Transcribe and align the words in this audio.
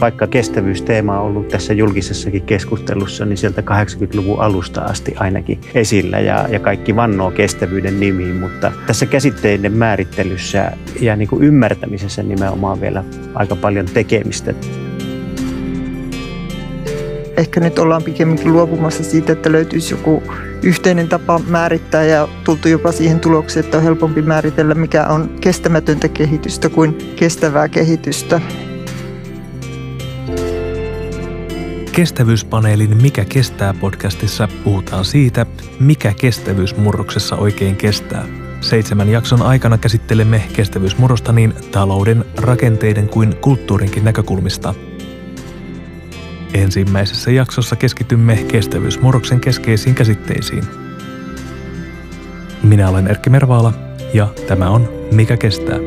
Vaikka 0.00 0.26
kestävyysteema 0.26 1.20
on 1.20 1.26
ollut 1.26 1.48
tässä 1.48 1.72
julkisessakin 1.72 2.42
keskustelussa, 2.42 3.24
niin 3.24 3.36
sieltä 3.36 3.60
80-luvun 3.60 4.40
alusta 4.40 4.80
asti 4.80 5.14
ainakin 5.16 5.60
esillä 5.74 6.20
ja, 6.20 6.48
ja 6.48 6.58
kaikki 6.58 6.96
vannoo 6.96 7.30
kestävyyden 7.30 8.00
nimiin, 8.00 8.36
mutta 8.36 8.72
tässä 8.86 9.06
käsitteiden 9.06 9.72
määrittelyssä 9.72 10.72
ja 11.00 11.16
niin 11.16 11.28
kuin 11.28 11.42
ymmärtämisessä 11.42 12.22
nimenomaan 12.22 12.80
vielä 12.80 13.04
aika 13.34 13.56
paljon 13.56 13.86
tekemistä 13.86 14.54
ehkä 17.38 17.60
nyt 17.60 17.78
ollaan 17.78 18.02
pikemminkin 18.02 18.52
luopumassa 18.52 19.04
siitä, 19.04 19.32
että 19.32 19.52
löytyisi 19.52 19.94
joku 19.94 20.22
yhteinen 20.62 21.08
tapa 21.08 21.40
määrittää 21.48 22.04
ja 22.04 22.28
tultu 22.44 22.68
jopa 22.68 22.92
siihen 22.92 23.20
tulokseen, 23.20 23.64
että 23.64 23.76
on 23.76 23.82
helpompi 23.82 24.22
määritellä, 24.22 24.74
mikä 24.74 25.06
on 25.06 25.30
kestämätöntä 25.40 26.08
kehitystä 26.08 26.68
kuin 26.68 26.98
kestävää 27.16 27.68
kehitystä. 27.68 28.40
Kestävyyspaneelin 31.98 33.02
Mikä 33.02 33.24
kestää 33.24 33.74
podcastissa 33.74 34.48
puhutaan 34.64 35.04
siitä, 35.04 35.46
mikä 35.80 36.14
kestävyysmurroksessa 36.20 37.36
oikein 37.36 37.76
kestää. 37.76 38.24
Seitsemän 38.60 39.08
jakson 39.08 39.42
aikana 39.42 39.78
käsittelemme 39.78 40.42
kestävyysmurrosta 40.52 41.32
niin 41.32 41.54
talouden, 41.72 42.24
rakenteiden 42.36 43.08
kuin 43.08 43.36
kulttuurinkin 43.36 44.04
näkökulmista– 44.04 44.74
Ensimmäisessä 46.54 47.30
jaksossa 47.30 47.76
keskitymme 47.76 48.36
kestävyysmurroksen 48.36 49.40
keskeisiin 49.40 49.94
käsitteisiin. 49.94 50.64
Minä 52.62 52.88
olen 52.88 53.08
Erkki 53.08 53.30
Mervaala 53.30 53.72
ja 54.14 54.28
tämä 54.48 54.70
on 54.70 54.88
Mikä 55.12 55.36
kestää. 55.36 55.78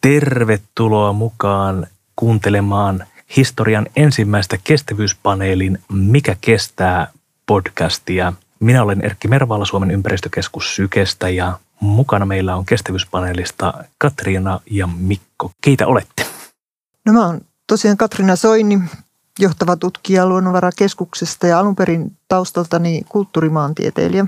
Tervetuloa 0.00 1.12
mukaan 1.12 1.86
kuuntelemaan 2.16 3.06
historian 3.36 3.86
ensimmäistä 3.96 4.58
kestävyyspaneelin 4.64 5.78
Mikä 5.92 6.36
kestää 6.40 7.08
podcastia. 7.46 8.32
Minä 8.60 8.82
olen 8.82 9.04
Erkki 9.04 9.28
Mervaala 9.28 9.64
Suomen 9.64 9.90
ympäristökeskus 9.90 10.76
Sykestä 10.76 11.28
ja 11.28 11.58
Mukana 11.80 12.26
meillä 12.26 12.56
on 12.56 12.66
kestävyyspaneelista 12.66 13.74
Katriina 13.98 14.60
ja 14.70 14.86
Mikko. 14.96 15.50
Keitä 15.60 15.86
olette? 15.86 16.26
No 17.06 17.12
mä 17.12 17.26
oon 17.26 17.40
tosiaan 17.66 17.96
Katriina 17.96 18.36
Soini, 18.36 18.80
johtava 19.38 19.76
tutkija 19.76 20.26
Luonnonvarakeskuksesta 20.26 21.46
ja 21.46 21.58
alun 21.58 21.76
perin 21.76 22.16
taustaltani 22.28 23.02
kulttuurimaantieteilijä. 23.08 24.26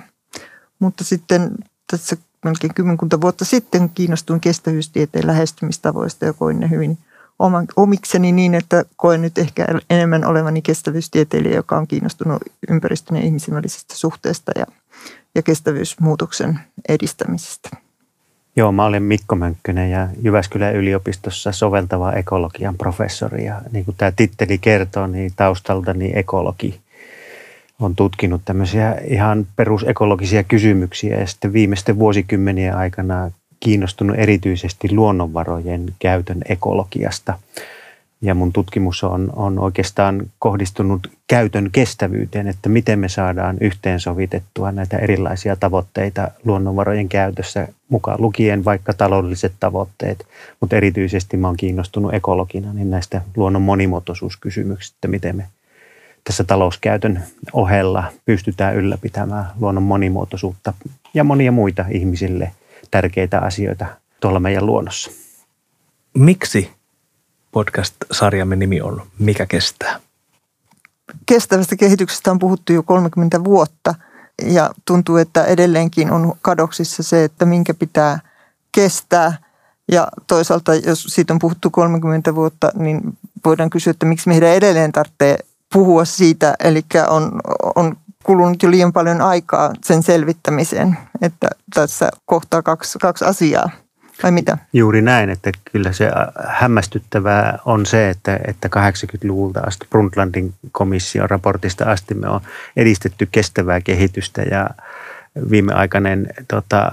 Mutta 0.79 1.05
sitten 1.05 1.51
tässä 1.91 2.17
melkein 2.45 2.75
kymmenkunta 2.75 3.21
vuotta 3.21 3.45
sitten 3.45 3.89
kiinnostuin 3.89 4.41
kestävyystieteen 4.41 5.27
lähestymistavoista 5.27 6.25
ja 6.25 6.33
koin 6.33 6.61
ne 6.61 6.71
hyvin 6.71 6.99
omikseni 7.77 8.33
niin, 8.33 8.55
että 8.55 8.85
koen 8.97 9.23
nyt 9.23 9.39
ehkä 9.39 9.67
enemmän 9.91 10.25
olevani 10.25 10.63
kestävyystieteilijä, 10.63 11.55
joka 11.55 11.77
on 11.79 11.87
kiinnostunut 11.87 12.43
ympäristön 12.69 13.17
ja 13.17 13.23
ihmisen 13.23 13.55
välisestä 13.55 13.97
suhteesta 13.97 14.53
ja 14.59 14.67
ja 15.35 15.43
kestävyysmuutoksen 15.43 16.59
edistämisestä. 16.89 17.69
Joo, 18.57 18.73
mä 18.73 18.85
olen 18.85 19.03
Mikko 19.03 19.37
Mönkkönen 19.37 19.91
ja 19.91 20.09
Jyväskylän 20.23 20.77
yliopistossa 20.77 21.53
soveltava 21.53 22.13
ekologian 22.13 22.79
professori. 22.79 23.45
Ja 23.45 23.63
niin 23.73 23.85
kuin 23.85 23.95
tämä 23.99 24.13
titteli 24.17 24.59
kertoo, 24.59 25.07
niin 25.07 25.33
taustaltani 25.37 26.13
ekologi 26.15 26.81
on 27.83 27.97
tutkinut 27.97 28.43
tämmöisiä 28.45 28.97
ihan 29.05 29.47
perusekologisia 29.57 30.43
kysymyksiä 30.43 31.21
ja 31.21 31.27
sitten 31.27 31.53
viimeisten 31.53 31.99
vuosikymmenien 31.99 32.77
aikana 32.77 33.31
kiinnostunut 33.61 34.19
erityisesti 34.19 34.95
luonnonvarojen 34.95 35.95
käytön 35.99 36.43
ekologiasta– 36.49 37.39
ja 38.23 38.35
mun 38.35 38.53
tutkimus 38.53 39.05
on, 39.05 39.33
on 39.37 39.59
oikeastaan 39.59 40.23
kohdistunut 40.39 41.11
käytön 41.27 41.71
kestävyyteen, 41.73 42.47
että 42.49 42.69
miten 42.69 42.99
me 42.99 43.09
saadaan 43.09 43.57
yhteensovitettua 43.61 44.73
näitä 44.73 44.99
erilaisia 44.99 45.57
tavoitteita 45.57 46.29
luonnonvarojen 46.45 47.09
käytössä, 47.09 47.69
mukaan 47.89 48.23
lukien 48.23 48.65
vaikka 48.65 48.93
taloudelliset 48.93 49.53
tavoitteet, 49.61 50.27
mutta 50.61 50.77
erityisesti 50.77 51.37
mä 51.37 51.47
oon 51.47 51.57
kiinnostunut 51.57 52.15
ekologina 52.15 52.73
niin 52.73 52.91
näistä 52.91 53.23
luonnon 53.37 53.63
monimuotoisuuskysymyksistä, 53.63 55.09
miten 55.09 55.37
me 55.37 55.47
tässä 56.25 56.45
talouskäytön 56.45 57.23
ohella 57.53 58.05
pystytään 58.25 58.77
ylläpitämään 58.77 59.47
luonnon 59.61 59.83
monimuotoisuutta 59.83 60.73
ja 61.15 61.25
monia 61.25 61.53
muita 61.53 61.85
ihmisille 61.91 62.53
tärkeitä 62.91 63.39
asioita 63.39 63.87
tuolla 64.21 64.41
meidän 64.41 64.67
luonnossa. 64.67 65.11
Miksi 66.15 66.71
podcast-sarjamme 67.53 68.57
nimi 68.57 68.81
on 68.81 69.03
Mikä 69.19 69.47
kestää? 69.47 70.01
Kestävästä 71.27 71.77
kehityksestä 71.77 72.31
on 72.31 72.39
puhuttu 72.39 72.73
jo 72.73 72.83
30 72.83 73.45
vuotta 73.45 73.95
ja 74.43 74.71
tuntuu, 74.85 75.17
että 75.17 75.45
edelleenkin 75.45 76.11
on 76.11 76.33
kadoksissa 76.43 77.03
se, 77.03 77.25
että 77.25 77.47
minkä 77.47 77.75
pitää 77.75 78.19
kestää. 78.73 79.39
Ja 79.93 80.09
toisaalta, 80.27 80.75
jos 80.75 81.03
siitä 81.03 81.33
on 81.33 81.39
puhuttu 81.39 81.71
30 81.71 82.35
vuotta, 82.35 82.73
niin 82.75 83.01
voidaan 83.45 83.71
kysyä, 83.71 83.91
että 83.91 84.07
miksi 84.07 84.29
meidän 84.29 84.49
edelleen 84.49 84.93
tarvitsee 84.93 85.39
puhua 85.73 86.05
siitä. 86.05 86.55
Eli 86.65 86.83
on, 87.09 87.33
on 87.75 87.97
kulunut 88.25 88.63
jo 88.63 88.71
liian 88.71 88.93
paljon 88.93 89.21
aikaa 89.21 89.71
sen 89.85 90.03
selvittämiseen, 90.03 90.99
että 91.23 91.49
tässä 91.75 92.11
kohtaa 92.27 92.63
kaksi, 92.63 92.99
kaksi 92.99 93.25
asiaa. 93.25 93.71
Vai 94.23 94.31
mitä? 94.31 94.59
Juuri 94.73 95.03
näin, 95.03 95.31
että 95.31 95.51
kyllä 95.73 95.93
se 95.93 96.11
hämmästyttävää 96.49 97.59
on 97.65 97.87
se, 97.87 98.11
että, 98.11 98.39
että 98.47 98.69
80-luvulta 98.69 99.61
asti 99.61 99.87
Brundtlandin 99.91 100.55
komission 100.73 101.31
raportista 101.31 101.85
asti 101.85 102.15
me 102.15 102.29
on 102.29 102.41
edistetty 102.77 103.29
kestävää 103.33 103.81
kehitystä 103.81 104.43
ja 104.43 104.71
viimeaikainen 105.51 106.27
tota, 106.49 106.93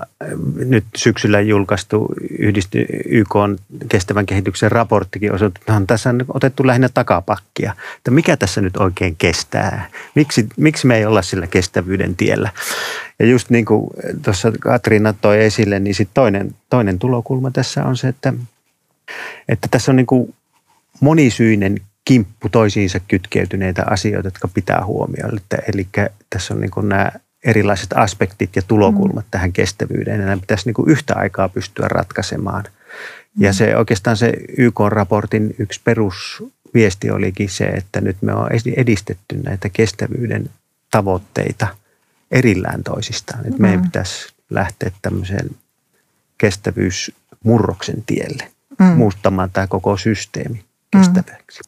nyt 0.56 0.86
syksyllä 0.96 1.42
julkaistu 1.42 2.08
yhdisty, 2.40 2.86
YK 3.06 3.36
on 3.36 3.58
kestävän 3.90 4.26
kehityksen 4.26 4.72
raporttikin 4.72 5.34
osoittaa, 5.34 5.62
että 5.62 5.74
on 5.74 5.88
tässä 5.88 6.10
on 6.10 6.26
otettu 6.34 6.68
lähinnä 6.68 6.90
takapakkia. 6.94 7.76
Että 7.98 8.12
mikä 8.12 8.38
tässä 8.38 8.62
nyt 8.62 8.78
oikein 8.78 9.16
kestää? 9.16 9.90
Miksi, 10.16 10.48
miksi 10.58 10.88
me 10.88 10.98
ei 10.98 11.06
olla 11.06 11.22
sillä 11.22 11.48
kestävyyden 11.48 12.16
tiellä? 12.16 12.50
Ja 13.20 13.26
just 13.26 13.50
niin 13.50 13.66
kuin 13.66 13.90
tuossa 14.22 14.52
Katriina 14.60 15.14
toi 15.14 15.44
esille, 15.44 15.80
niin 15.80 15.96
sit 15.96 16.10
toinen, 16.14 16.56
toinen 16.70 17.00
tulokulma 17.00 17.52
tässä 17.52 17.84
on 17.84 17.98
se, 17.98 18.08
että, 18.08 18.34
että 19.50 19.68
tässä 19.72 19.92
on 19.92 19.96
niin 19.96 20.08
kuin 20.08 20.36
monisyinen 21.02 21.82
kimppu 22.06 22.50
toisiinsa 22.50 23.00
kytkeytyneitä 23.00 23.84
asioita, 23.90 24.28
jotka 24.28 24.48
pitää 24.48 24.86
huomioida. 24.86 25.38
Eli 25.74 25.88
tässä 26.30 26.54
on 26.54 26.62
niin 26.62 26.72
kuin 26.72 26.90
nämä 26.90 27.12
erilaiset 27.44 27.94
aspektit 27.94 28.56
ja 28.56 28.62
tulokulmat 28.62 29.26
mm. 29.26 29.32
tähän 29.32 29.54
kestävyyteen. 29.54 30.20
Ja 30.20 30.26
nämä 30.26 30.42
pitäisi 30.42 30.66
niin 30.66 30.74
kuin 30.74 30.90
yhtä 30.90 31.16
aikaa 31.16 31.50
pystyä 31.50 31.88
ratkaisemaan. 31.88 32.64
Mm. 32.64 33.44
Ja 33.44 33.54
se 33.54 33.78
oikeastaan 33.78 34.18
se 34.18 34.34
YK-raportin 34.58 35.56
yksi 35.60 35.82
perusviesti 35.84 37.12
olikin 37.12 37.50
se, 37.50 37.66
että 37.66 38.02
nyt 38.02 38.18
me 38.22 38.34
on 38.34 38.50
edistetty 38.76 39.38
näitä 39.44 39.70
kestävyyden 39.70 40.50
tavoitteita 40.92 41.68
erillään 42.32 42.84
toisistaan. 42.84 43.40
Että 43.40 43.56
mm. 43.58 43.62
meidän 43.62 43.82
pitäisi 43.82 44.34
lähteä 44.50 44.92
tämmöiseen 45.02 45.50
kestävyysmurroksen 46.38 48.04
tielle, 48.06 48.52
mm. 48.80 48.86
muuttamaan 48.86 49.50
tämä 49.52 49.68
koko 49.68 49.98
systeemi 49.98 50.66
kestäväksi. 50.92 51.60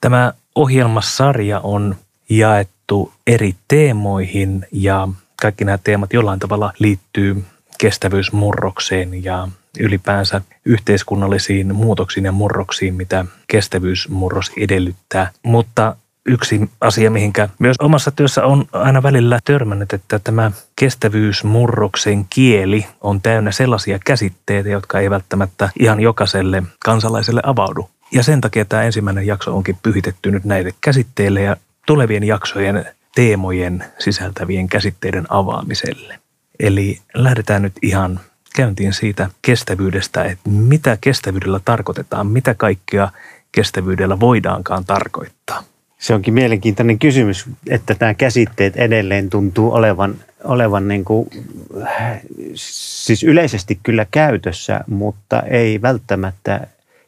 Tämä 0.00 0.32
ohjelmasarja 0.54 1.60
on 1.60 1.96
jaettu 2.28 3.12
eri 3.26 3.54
teemoihin 3.68 4.66
ja 4.72 5.08
kaikki 5.42 5.64
nämä 5.64 5.78
teemat 5.84 6.12
jollain 6.12 6.40
tavalla 6.40 6.72
liittyy 6.78 7.44
kestävyysmurrokseen 7.78 9.24
ja 9.24 9.48
ylipäänsä 9.80 10.40
yhteiskunnallisiin 10.64 11.74
muutoksiin 11.74 12.24
ja 12.24 12.32
murroksiin, 12.32 12.94
mitä 12.94 13.24
kestävyysmurros 13.46 14.52
edellyttää. 14.56 15.30
Mutta 15.42 15.96
yksi 16.26 16.70
asia, 16.80 17.10
mihinkä 17.10 17.48
myös 17.58 17.76
omassa 17.80 18.10
työssä 18.10 18.44
on 18.44 18.64
aina 18.72 19.02
välillä 19.02 19.38
törmännyt, 19.44 19.92
että 19.92 20.18
tämä 20.18 20.52
kestävyysmurroksen 20.76 22.26
kieli 22.30 22.86
on 23.00 23.20
täynnä 23.20 23.52
sellaisia 23.52 23.98
käsitteitä, 24.04 24.68
jotka 24.68 25.00
ei 25.00 25.10
välttämättä 25.10 25.68
ihan 25.80 26.00
jokaiselle 26.00 26.62
kansalaiselle 26.84 27.40
avaudu. 27.44 27.90
Ja 28.12 28.22
sen 28.22 28.40
takia 28.40 28.64
tämä 28.64 28.82
ensimmäinen 28.82 29.26
jakso 29.26 29.56
onkin 29.56 29.78
pyhitetty 29.82 30.30
nyt 30.30 30.44
näille 30.44 30.74
käsitteille 30.80 31.42
ja 31.42 31.56
tulevien 31.86 32.24
jaksojen 32.24 32.86
teemojen 33.14 33.84
sisältävien 33.98 34.68
käsitteiden 34.68 35.26
avaamiselle. 35.28 36.18
Eli 36.60 36.98
lähdetään 37.14 37.62
nyt 37.62 37.72
ihan 37.82 38.20
käyntiin 38.56 38.92
siitä 38.92 39.30
kestävyydestä, 39.42 40.24
että 40.24 40.50
mitä 40.50 40.98
kestävyydellä 41.00 41.60
tarkoitetaan, 41.64 42.26
mitä 42.26 42.54
kaikkea 42.54 43.08
kestävyydellä 43.52 44.20
voidaankaan 44.20 44.84
tarkoittaa. 44.84 45.62
Se 45.98 46.14
onkin 46.14 46.34
mielenkiintoinen 46.34 46.98
kysymys, 46.98 47.44
että 47.70 47.96
nämä 48.00 48.14
käsitteet 48.14 48.76
edelleen 48.76 49.30
tuntuu 49.30 49.72
olevan, 49.72 50.14
olevan 50.44 50.88
niin 50.88 51.04
kuin 51.04 51.30
siis 52.54 53.22
yleisesti 53.22 53.78
kyllä 53.82 54.06
käytössä, 54.10 54.80
mutta 54.86 55.42
ei 55.42 55.82
välttämättä 55.82 56.66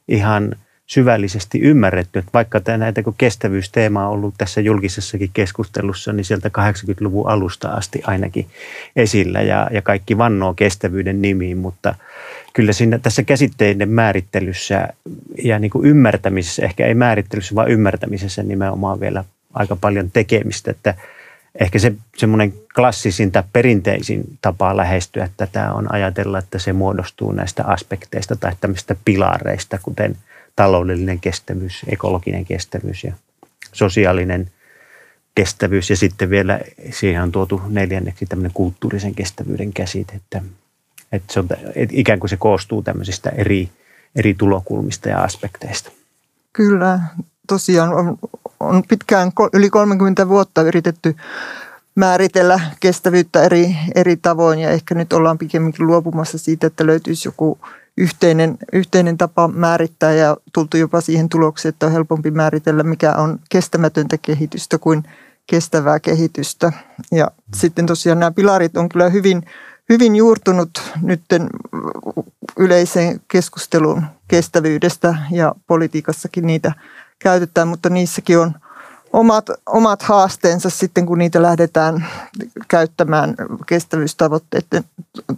ihan 0.08 0.56
syvällisesti 0.87 1.61
ymmärretty, 1.61 2.19
että 2.19 2.31
vaikka 2.35 2.61
tämä 2.61 2.79
näitä 2.79 3.03
kun 3.03 3.15
kestävyysteema 3.19 4.06
on 4.06 4.12
ollut 4.12 4.35
tässä 4.38 4.61
julkisessakin 4.61 5.31
keskustelussa, 5.35 6.12
niin 6.12 6.25
sieltä 6.25 6.49
80-luvun 6.49 7.29
alusta 7.29 7.69
asti 7.69 8.00
ainakin 8.06 8.47
esillä 8.97 9.43
ja, 9.43 9.69
ja 9.73 9.83
kaikki 9.83 10.19
vannoo 10.19 10.55
kestävyyden 10.55 11.23
nimiin, 11.23 11.59
mutta 11.59 11.94
kyllä 12.53 12.73
siinä 12.73 12.99
tässä 12.99 13.23
käsitteiden 13.23 13.88
määrittelyssä 13.88 14.88
ja 15.44 15.59
niin 15.59 15.71
kuin 15.71 15.87
ymmärtämisessä, 15.87 16.62
ehkä 16.62 16.87
ei 16.87 16.94
määrittelyssä, 16.94 17.55
vaan 17.55 17.71
ymmärtämisessä 17.71 18.43
nimenomaan 18.43 19.00
vielä 19.00 19.25
aika 19.55 19.77
paljon 19.77 20.11
tekemistä, 20.11 20.71
että 20.71 20.94
ehkä 21.61 21.79
se 21.79 21.93
semmoinen 22.17 22.53
klassisin 22.75 23.33
tai 23.33 23.43
perinteisin 23.53 24.25
tapa 24.43 24.77
lähestyä 24.77 25.29
tätä 25.37 25.73
on 25.73 25.94
ajatella, 25.94 26.38
että 26.38 26.59
se 26.59 26.73
muodostuu 26.73 27.33
näistä 27.33 27.65
aspekteista 27.65 28.37
tai 28.37 28.53
tämmöistä 28.61 28.97
pilareista, 29.05 29.79
kuten 29.83 30.17
taloudellinen 30.56 31.20
kestävyys, 31.20 31.82
ekologinen 31.88 32.44
kestävyys 32.44 33.05
ja 33.05 33.12
sosiaalinen 33.73 34.50
kestävyys. 35.35 35.91
Ja 35.91 35.97
sitten 35.97 36.31
vielä 36.31 36.61
siihen 36.91 37.23
on 37.23 37.32
tuotu 37.32 37.62
neljänneksi 37.69 38.26
tämmöinen 38.26 38.53
kulttuurisen 38.55 39.14
kestävyyden 39.14 39.73
käsite, 39.73 40.12
että, 40.12 40.43
että, 41.12 41.32
se 41.32 41.41
on, 41.41 41.49
että 41.75 41.94
ikään 41.99 42.20
kuin 42.20 42.31
se 42.31 42.37
koostuu 42.37 42.82
tämmöisistä 42.82 43.31
eri, 43.31 43.70
eri 44.17 44.35
tulokulmista 44.35 45.08
ja 45.08 45.23
aspekteista. 45.23 45.91
Kyllä, 46.53 47.00
tosiaan 47.49 47.94
on, 47.94 48.19
on 48.61 48.82
pitkään, 48.88 49.32
yli 49.52 49.70
30 49.70 50.29
vuotta 50.29 50.62
yritetty 50.62 51.17
määritellä 51.94 52.61
kestävyyttä 52.81 53.43
eri, 53.43 53.76
eri 53.94 54.17
tavoin 54.17 54.59
ja 54.59 54.70
ehkä 54.70 54.94
nyt 54.94 55.12
ollaan 55.12 55.38
pikemminkin 55.38 55.87
luopumassa 55.87 56.38
siitä, 56.38 56.67
että 56.67 56.87
löytyisi 56.87 57.29
joku 57.29 57.59
yhteinen, 57.97 58.59
yhteinen 58.73 59.19
tapa 59.19 59.49
määrittää 59.49 60.13
ja 60.13 60.37
tultu 60.53 60.77
jopa 60.77 61.01
siihen 61.01 61.29
tulokseen, 61.29 61.71
että 61.71 61.87
on 61.87 61.93
helpompi 61.93 62.31
määritellä, 62.31 62.83
mikä 62.83 63.13
on 63.13 63.39
kestämätöntä 63.49 64.19
kehitystä 64.19 64.79
kuin 64.79 65.03
kestävää 65.47 66.01
kehitystä. 66.01 66.73
Ja 67.13 67.31
sitten 67.57 67.87
tosiaan 67.87 68.19
nämä 68.19 68.31
pilarit 68.31 68.77
on 68.77 68.89
kyllä 68.89 69.09
hyvin, 69.09 69.43
hyvin 69.89 70.17
juurtunut 70.17 70.83
nytten 71.03 71.51
yleiseen 72.59 73.21
keskusteluun 73.29 74.03
kestävyydestä 74.29 75.15
ja 75.31 75.55
politiikassakin 75.67 76.47
niitä 76.47 76.73
käytetään, 77.19 77.69
mutta 77.69 77.91
niissäkin 77.91 78.39
on 78.39 78.55
omat, 79.13 79.47
omat 79.67 80.03
haasteensa 80.03 80.71
sitten, 80.71 81.07
kun 81.07 81.19
niitä 81.19 81.43
lähdetään 81.43 82.07
käyttämään 82.69 83.35
kestävyystavoitteiden 83.67 84.85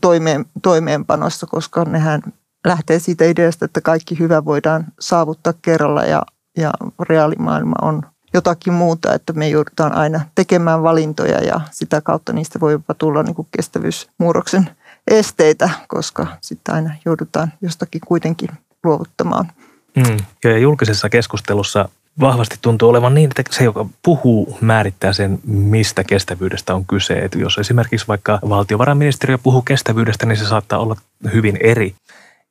toimeen, 0.00 0.46
toimeenpanossa, 0.62 1.46
koska 1.46 1.84
nehän 1.84 2.22
lähtee 2.68 2.98
siitä 2.98 3.24
ideasta, 3.24 3.64
että 3.64 3.80
kaikki 3.80 4.18
hyvä 4.18 4.44
voidaan 4.44 4.86
saavuttaa 5.00 5.52
kerralla 5.62 6.04
ja, 6.04 6.22
ja 6.56 6.70
reaalimaailma 7.08 7.74
on 7.82 8.02
jotakin 8.34 8.72
muuta, 8.72 9.14
että 9.14 9.32
me 9.32 9.48
joudutaan 9.48 9.92
aina 9.92 10.20
tekemään 10.34 10.82
valintoja 10.82 11.44
ja 11.44 11.60
sitä 11.70 12.00
kautta 12.00 12.32
niistä 12.32 12.60
voi 12.60 12.72
jopa 12.72 12.94
tulla 12.94 13.22
niin 13.22 13.34
kuin 13.34 13.48
kestävyysmuuroksen 13.56 14.70
esteitä, 15.10 15.70
koska 15.88 16.26
sitten 16.40 16.74
aina 16.74 16.94
joudutaan 17.04 17.52
jostakin 17.62 18.00
kuitenkin 18.06 18.48
luovuttamaan. 18.84 19.52
Mm. 19.96 20.16
Ja 20.44 20.58
julkisessa 20.58 21.08
keskustelussa 21.08 21.88
vahvasti 22.20 22.56
tuntuu 22.62 22.88
olevan 22.88 23.14
niin, 23.14 23.30
että 23.38 23.56
se, 23.56 23.64
joka 23.64 23.86
puhuu, 24.02 24.58
määrittää 24.60 25.12
sen, 25.12 25.38
mistä 25.44 26.04
kestävyydestä 26.04 26.74
on 26.74 26.84
kyse. 26.84 27.14
Että 27.14 27.38
jos 27.38 27.58
esimerkiksi 27.58 28.08
vaikka 28.08 28.38
valtiovarainministeriö 28.48 29.38
puhuu 29.38 29.62
kestävyydestä, 29.62 30.26
niin 30.26 30.36
se 30.36 30.46
saattaa 30.46 30.78
olla 30.78 30.96
hyvin 31.32 31.58
eri 31.60 31.94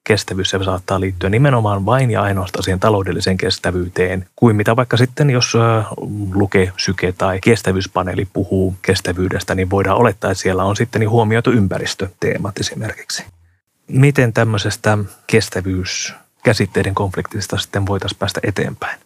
kestävyys 0.08 0.50
se 0.50 0.64
saattaa 0.64 1.00
liittyä 1.00 1.30
nimenomaan 1.30 1.86
vain 1.86 2.12
ja 2.12 2.22
ainoastaan 2.22 2.64
siihen 2.64 2.80
taloudelliseen 2.80 3.38
kestävyyteen, 3.38 4.26
kuin 4.36 4.56
mitä 4.56 4.76
vaikka 4.76 4.98
sitten, 4.98 5.30
jos 5.30 5.54
luke, 6.34 6.72
syke 6.78 7.14
tai 7.18 7.40
kestävyyspaneeli 7.40 8.28
puhuu 8.34 8.76
kestävyydestä, 8.82 9.56
niin 9.56 9.70
voidaan 9.70 9.98
olettaa, 9.98 10.32
että 10.32 10.42
siellä 10.42 10.64
on 10.64 10.76
sitten 10.76 11.10
huomioitu 11.10 11.52
ympäristöteemat 11.52 12.58
esimerkiksi. 12.60 13.24
Miten 13.88 14.34
tämmöisestä 14.34 14.98
kestävyyskäsitteiden 15.28 16.96
konfliktista 16.96 17.58
sitten 17.58 17.86
voitaisiin 17.86 18.20
päästä 18.20 18.40
eteenpäin? 18.44 19.00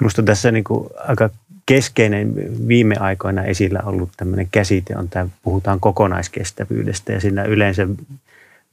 Minusta 0.00 0.22
tässä 0.22 0.50
niin 0.50 0.64
kuin 0.64 0.88
aika 1.08 1.30
keskeinen 1.66 2.34
viime 2.68 2.96
aikoina 2.96 3.44
esillä 3.44 3.80
ollut 3.84 4.10
tämmöinen 4.16 4.48
käsite 4.52 4.96
on 4.96 5.08
tämä, 5.08 5.28
puhutaan 5.42 5.80
kokonaiskestävyydestä 5.80 7.12
ja 7.12 7.20
siinä 7.20 7.44
yleensä 7.44 7.86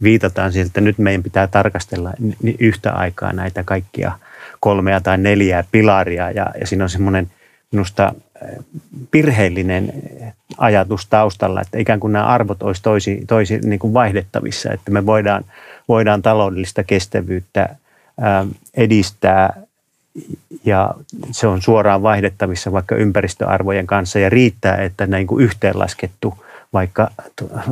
viitataan 0.03 0.51
siihen, 0.51 0.67
että 0.67 0.81
nyt 0.81 0.97
meidän 0.97 1.23
pitää 1.23 1.47
tarkastella 1.47 2.13
yhtä 2.59 2.91
aikaa 2.91 3.33
näitä 3.33 3.63
kaikkia 3.63 4.11
kolmea 4.59 5.01
tai 5.01 5.17
neljää 5.17 5.63
pilaria. 5.71 6.31
Ja, 6.31 6.51
ja 6.59 6.67
siinä 6.67 6.83
on 6.83 6.89
semmoinen 6.89 7.31
minusta 7.71 8.13
virheellinen 9.13 9.93
ajatus 10.57 11.07
taustalla, 11.07 11.61
että 11.61 11.77
ikään 11.77 11.99
kuin 11.99 12.13
nämä 12.13 12.25
arvot 12.25 12.63
olisi 12.63 12.81
toisi, 12.83 13.23
toisi 13.27 13.59
niin 13.59 13.79
kuin 13.79 13.93
vaihdettavissa, 13.93 14.73
että 14.73 14.91
me 14.91 15.05
voidaan, 15.05 15.45
voidaan 15.87 16.21
taloudellista 16.21 16.83
kestävyyttä 16.83 17.75
edistää 18.73 19.53
ja 20.65 20.93
se 21.31 21.47
on 21.47 21.61
suoraan 21.61 22.01
vaihdettavissa 22.01 22.71
vaikka 22.71 22.95
ympäristöarvojen 22.95 23.87
kanssa 23.87 24.19
ja 24.19 24.29
riittää, 24.29 24.75
että 24.75 25.07
näin 25.07 25.27
kuin 25.27 25.43
yhteenlaskettu 25.43 26.43
vaikka 26.73 27.11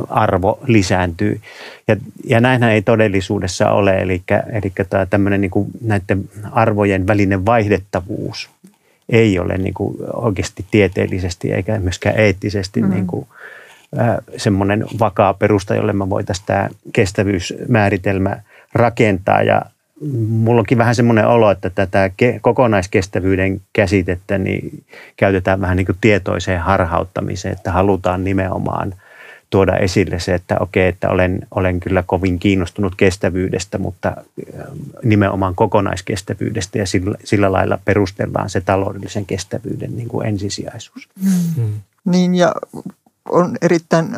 arvo 0.08 0.58
lisääntyy. 0.66 1.40
Ja, 1.88 1.96
ja 2.24 2.40
näinhän 2.40 2.70
ei 2.70 2.82
todellisuudessa 2.82 3.70
ole, 3.70 3.98
eli, 3.98 4.22
eli 4.52 4.72
tämmöinen 5.10 5.40
niin 5.40 5.50
kuin 5.50 5.70
näiden 5.80 6.28
arvojen 6.52 7.06
välinen 7.06 7.46
vaihdettavuus 7.46 8.50
ei 9.08 9.38
ole 9.38 9.58
niin 9.58 9.74
kuin 9.74 9.96
oikeasti 10.12 10.64
tieteellisesti 10.70 11.52
eikä 11.52 11.78
myöskään 11.78 12.20
eettisesti 12.20 12.82
mm. 12.82 12.90
niin 12.90 13.06
kuin, 13.06 13.26
äh, 13.98 14.16
semmoinen 14.36 14.84
vakaa 14.98 15.34
perusta, 15.34 15.74
jolle 15.74 15.92
me 15.92 16.10
voitaisiin 16.10 16.46
tämä 16.46 16.68
kestävyysmääritelmä 16.92 18.40
rakentaa. 18.72 19.42
Ja 19.42 19.62
mulla 20.28 20.60
onkin 20.60 20.78
vähän 20.78 20.94
semmoinen 20.94 21.28
olo, 21.28 21.50
että 21.50 21.70
tätä 21.70 22.10
kokonaiskestävyyden 22.40 23.60
käsitettä 23.72 24.38
niin 24.38 24.84
käytetään 25.16 25.60
vähän 25.60 25.76
niin 25.76 25.86
kuin 25.86 25.98
tietoiseen 26.00 26.60
harhauttamiseen, 26.60 27.52
että 27.52 27.72
halutaan 27.72 28.24
nimenomaan 28.24 28.94
tuoda 29.50 29.76
esille 29.76 30.20
se, 30.20 30.34
että 30.34 30.56
okei, 30.60 30.88
että 30.88 31.08
olen, 31.08 31.46
olen 31.50 31.80
kyllä 31.80 32.02
kovin 32.06 32.38
kiinnostunut 32.38 32.94
kestävyydestä, 32.96 33.78
mutta 33.78 34.08
äh, 34.08 34.66
nimenomaan 35.02 35.54
kokonaiskestävyydestä 35.54 36.78
ja 36.78 36.86
sillä, 36.86 37.16
sillä 37.24 37.52
lailla 37.52 37.78
perustellaan 37.84 38.50
se 38.50 38.60
taloudellisen 38.60 39.26
kestävyyden 39.26 39.96
niin 39.96 40.08
kuin 40.08 40.26
ensisijaisuus. 40.26 41.08
Hmm. 41.24 41.80
Niin 42.04 42.34
ja 42.34 42.54
on 43.28 43.56
erittäin 43.62 44.08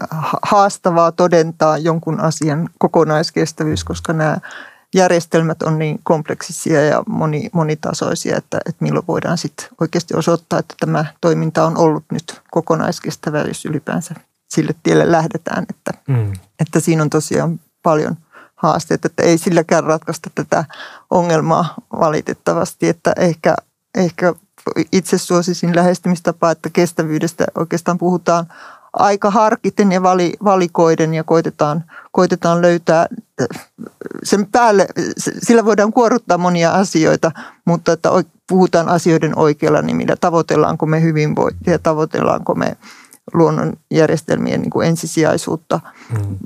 haastavaa 0.42 1.12
todentaa 1.12 1.78
jonkun 1.78 2.20
asian 2.20 2.68
kokonaiskestävyys, 2.78 3.84
koska 3.84 4.12
nämä 4.12 4.36
järjestelmät 4.94 5.62
on 5.62 5.78
niin 5.78 6.00
kompleksisia 6.02 6.84
ja 6.84 7.02
moni, 7.06 7.50
monitasoisia, 7.52 8.36
että, 8.36 8.58
että 8.66 8.84
milloin 8.84 9.06
voidaan 9.08 9.38
sitten 9.38 9.68
oikeasti 9.80 10.14
osoittaa, 10.14 10.58
että 10.58 10.74
tämä 10.80 11.04
toiminta 11.20 11.66
on 11.66 11.76
ollut 11.76 12.04
nyt 12.12 12.40
kokonaiskestävä, 12.50 13.40
jos 13.40 13.64
ylipäänsä 13.64 14.14
sille 14.48 14.74
tielle 14.82 15.12
lähdetään. 15.12 15.66
Että, 15.70 15.90
mm. 16.08 16.32
että 16.60 16.80
siinä 16.80 17.02
on 17.02 17.10
tosiaan 17.10 17.60
paljon 17.82 18.16
haasteita, 18.56 19.06
että 19.06 19.22
ei 19.22 19.38
silläkään 19.38 19.84
ratkaista 19.84 20.30
tätä 20.34 20.64
ongelmaa 21.10 21.74
valitettavasti, 21.92 22.88
että 22.88 23.12
ehkä, 23.16 23.56
ehkä 23.94 24.34
itse 24.92 25.18
suosisin 25.18 25.76
lähestymistapaa, 25.76 26.50
että 26.50 26.70
kestävyydestä 26.70 27.44
oikeastaan 27.54 27.98
puhutaan 27.98 28.46
aika 28.92 29.30
harkiten 29.30 29.92
ja 29.92 30.02
vali, 30.02 30.32
valikoiden 30.44 31.14
ja 31.14 31.24
koitetaan, 31.24 31.84
koitetaan 32.12 32.62
löytää 32.62 33.06
sen 34.22 34.46
päälle, 34.46 34.86
sillä 35.18 35.64
voidaan 35.64 35.92
kuoruttaa 35.92 36.38
monia 36.38 36.72
asioita, 36.72 37.32
mutta 37.64 37.92
että 37.92 38.08
puhutaan 38.48 38.88
asioiden 38.88 39.38
oikealla 39.38 39.82
nimillä. 39.82 40.16
Tavoitellaanko 40.16 40.86
me 40.86 41.02
hyvinvointia, 41.02 41.78
tavoitellaanko 41.78 42.54
me 42.54 42.76
luonnon 43.34 43.72
järjestelmien 43.90 44.60
niin 44.60 44.70
kuin 44.70 44.88
ensisijaisuutta, 44.88 45.80
hmm. 46.12 46.36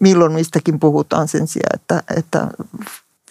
milloin 0.00 0.32
mistäkin 0.32 0.80
puhutaan 0.80 1.28
sen 1.28 1.46
sijaan, 1.46 1.74
että, 1.74 2.02
että 2.16 2.48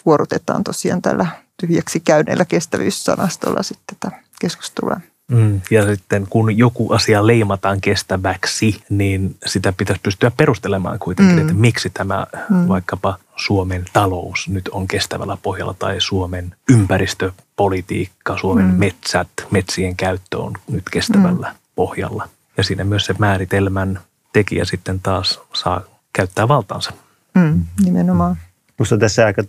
vuorotetaan 0.06 0.64
tosiaan 0.64 1.02
tällä 1.02 1.26
tyhjäksi 1.60 2.00
käyneellä 2.00 2.44
kestävyyssanastolla 2.44 3.62
sitten 3.62 3.96
tätä 4.00 4.22
keskustelua. 4.40 5.00
Mm, 5.30 5.60
ja 5.70 5.86
sitten 5.86 6.26
kun 6.30 6.58
joku 6.58 6.92
asia 6.92 7.26
leimataan 7.26 7.80
kestäväksi, 7.80 8.82
niin 8.88 9.36
sitä 9.46 9.72
pitäisi 9.72 10.02
pystyä 10.02 10.30
perustelemaan 10.36 10.98
kuitenkin, 10.98 11.36
mm. 11.36 11.40
että 11.40 11.54
miksi 11.54 11.90
tämä 11.90 12.26
mm. 12.50 12.68
vaikkapa 12.68 13.18
Suomen 13.36 13.84
talous 13.92 14.48
nyt 14.48 14.68
on 14.68 14.88
kestävällä 14.88 15.36
pohjalla 15.42 15.74
tai 15.74 15.96
Suomen 16.00 16.54
ympäristöpolitiikka, 16.70 18.38
Suomen 18.38 18.66
mm. 18.66 18.74
metsät, 18.74 19.28
metsien 19.50 19.96
käyttö 19.96 20.38
on 20.38 20.52
nyt 20.70 20.84
kestävällä 20.90 21.48
mm. 21.48 21.56
pohjalla. 21.74 22.28
Ja 22.56 22.62
siinä 22.62 22.84
myös 22.84 23.06
se 23.06 23.14
määritelmän 23.18 24.00
tekijä 24.32 24.64
sitten 24.64 25.00
taas 25.00 25.40
saa 25.54 25.82
käyttää 26.12 26.48
valtaansa. 26.48 26.92
Mm, 27.34 27.64
nimenomaan. 27.84 28.38
Minusta 28.78 28.98
tässä 28.98 29.26
aika 29.26 29.42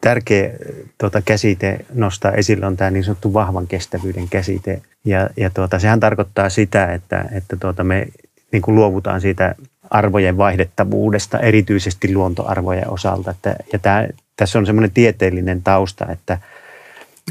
tärkeä 0.00 0.50
tuota, 0.98 1.22
käsite 1.22 1.86
nostaa 1.94 2.32
esille 2.32 2.66
on 2.66 2.76
tämä 2.76 2.90
niin 2.90 3.04
sanottu 3.04 3.32
vahvan 3.32 3.66
kestävyyden 3.66 4.28
käsite. 4.28 4.82
Ja, 5.04 5.30
ja 5.36 5.50
tuota, 5.50 5.78
sehän 5.78 6.00
tarkoittaa 6.00 6.48
sitä, 6.48 6.92
että, 6.92 7.24
että 7.32 7.56
tuota, 7.56 7.84
me 7.84 8.06
niin 8.52 8.62
kuin 8.62 8.74
luovutaan 8.74 9.20
siitä 9.20 9.54
arvojen 9.90 10.36
vaihdettavuudesta, 10.36 11.38
erityisesti 11.38 12.14
luontoarvojen 12.14 12.90
osalta. 12.90 13.30
Että, 13.30 13.56
ja 13.72 13.78
tämä, 13.78 14.08
tässä 14.36 14.58
on 14.58 14.66
semmoinen 14.66 14.90
tieteellinen 14.90 15.62
tausta, 15.62 16.06
että 16.08 16.38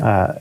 ää, 0.02 0.34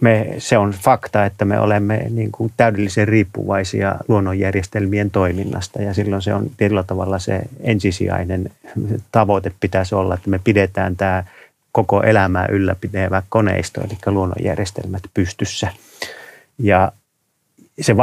me, 0.00 0.34
se 0.38 0.58
on 0.58 0.70
fakta, 0.70 1.24
että 1.24 1.44
me 1.44 1.60
olemme 1.60 2.06
niin 2.10 2.32
kuin 2.32 2.52
täydellisen 2.56 3.08
riippuvaisia 3.08 3.94
luonnonjärjestelmien 4.08 5.10
toiminnasta 5.10 5.82
ja 5.82 5.94
silloin 5.94 6.22
se 6.22 6.34
on 6.34 6.50
tietyllä 6.56 6.82
tavalla 6.82 7.18
se 7.18 7.40
ensisijainen 7.60 8.50
tavoite 9.12 9.52
pitäisi 9.60 9.94
olla, 9.94 10.14
että 10.14 10.30
me 10.30 10.40
pidetään 10.44 10.96
tämä 10.96 11.24
koko 11.72 12.02
elämää 12.02 12.46
ylläpidevä 12.46 13.22
koneisto, 13.28 13.80
eli 13.80 13.98
luonnonjärjestelmät 14.06 15.02
pystyssä. 15.14 15.68
Ja 16.58 16.92
se 17.80 17.96